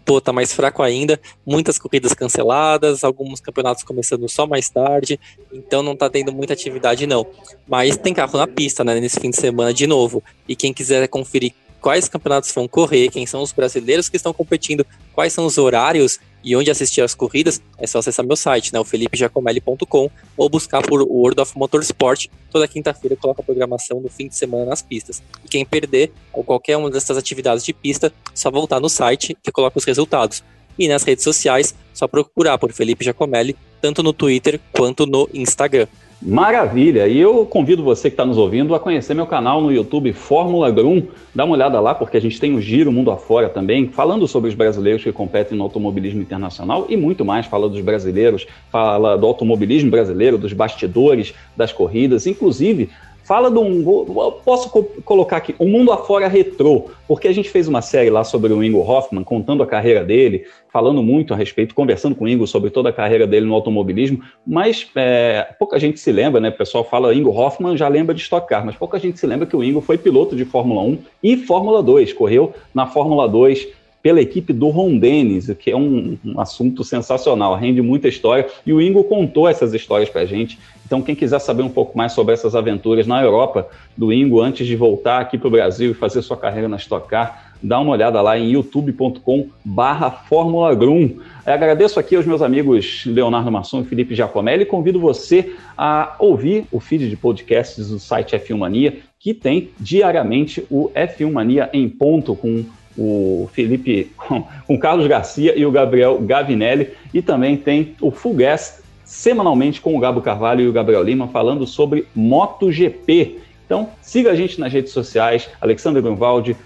[0.04, 5.20] pô, tá mais fraco ainda, muitas corridas canceladas, alguns campeonatos começando só mais tarde,
[5.52, 7.24] então não tá tendo muita atividade não.
[7.68, 10.24] Mas tem carro na pista, né, nesse fim de semana de novo.
[10.48, 14.84] E quem quiser conferir quais campeonatos vão correr, quem são os brasileiros que estão competindo,
[15.14, 18.78] quais são os horários e onde assistir as corridas, é só acessar meu site, né,
[18.78, 22.28] o felipejacomelli.com ou buscar por World of Motorsport.
[22.52, 25.20] Toda quinta-feira eu coloco a programação no fim de semana nas pistas.
[25.44, 29.50] E quem perder ou qualquer uma dessas atividades de pista, só voltar no site que
[29.50, 30.44] coloca os resultados.
[30.78, 35.88] E nas redes sociais, só procurar por Felipe Jacomelli, tanto no Twitter quanto no Instagram.
[36.20, 37.06] Maravilha!
[37.06, 40.70] E eu convido você que está nos ouvindo a conhecer meu canal no YouTube Fórmula
[40.70, 41.02] Grum.
[41.34, 44.48] Dá uma olhada lá, porque a gente tem o Giro Mundo Afora também, falando sobre
[44.48, 47.44] os brasileiros que competem no automobilismo internacional e muito mais.
[47.44, 52.88] Fala dos brasileiros, fala do automobilismo brasileiro, dos bastidores das corridas, inclusive
[53.26, 53.82] Fala de um.
[54.44, 54.70] Posso
[55.04, 58.62] colocar aqui, um mundo afora retrô, porque a gente fez uma série lá sobre o
[58.62, 62.70] Ingo Hoffman, contando a carreira dele, falando muito a respeito, conversando com o Ingo sobre
[62.70, 66.50] toda a carreira dele no automobilismo, mas é, pouca gente se lembra, né?
[66.50, 69.44] O pessoal fala Ingo Hoffman, já lembra de Stock Car, mas pouca gente se lembra
[69.44, 73.66] que o Ingo foi piloto de Fórmula 1 e Fórmula 2, correu na Fórmula 2
[74.06, 78.72] pela equipe do Ron Dennis, que é um, um, assunto sensacional, rende muita história, e
[78.72, 80.60] o Ingo contou essas histórias para a gente.
[80.86, 84.64] Então, quem quiser saber um pouco mais sobre essas aventuras na Europa do Ingo, antes
[84.64, 87.90] de voltar aqui para o Brasil e fazer sua carreira na Stock Car, dá uma
[87.90, 91.16] olhada lá em youtube.com barra Fórmula Grum.
[91.44, 96.64] Agradeço aqui aos meus amigos Leonardo Masson e Felipe Giacomelli e convido você a ouvir
[96.70, 101.88] o feed de podcasts do site F1 Mania, que tem diariamente o F1 Mania em
[101.88, 102.64] ponto com
[102.96, 104.10] o Felipe,
[104.66, 109.96] com, Carlos Garcia e o Gabriel Gavinelli, e também tem o Full Guest, semanalmente com
[109.96, 113.38] o Gabo Carvalho e o Gabriel Lima, falando sobre MotoGP.
[113.64, 116.56] Então, siga a gente nas redes sociais, Alexandre Grunwald, uh,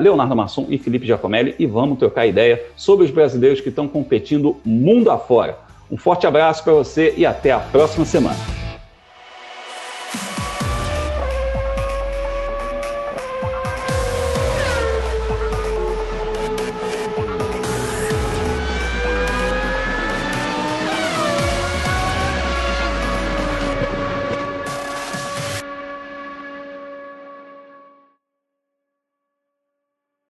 [0.00, 4.56] Leonardo Masson e Felipe Giacomelli, e vamos trocar ideia sobre os brasileiros que estão competindo
[4.64, 5.58] mundo afora.
[5.90, 8.55] Um forte abraço para você e até a próxima semana.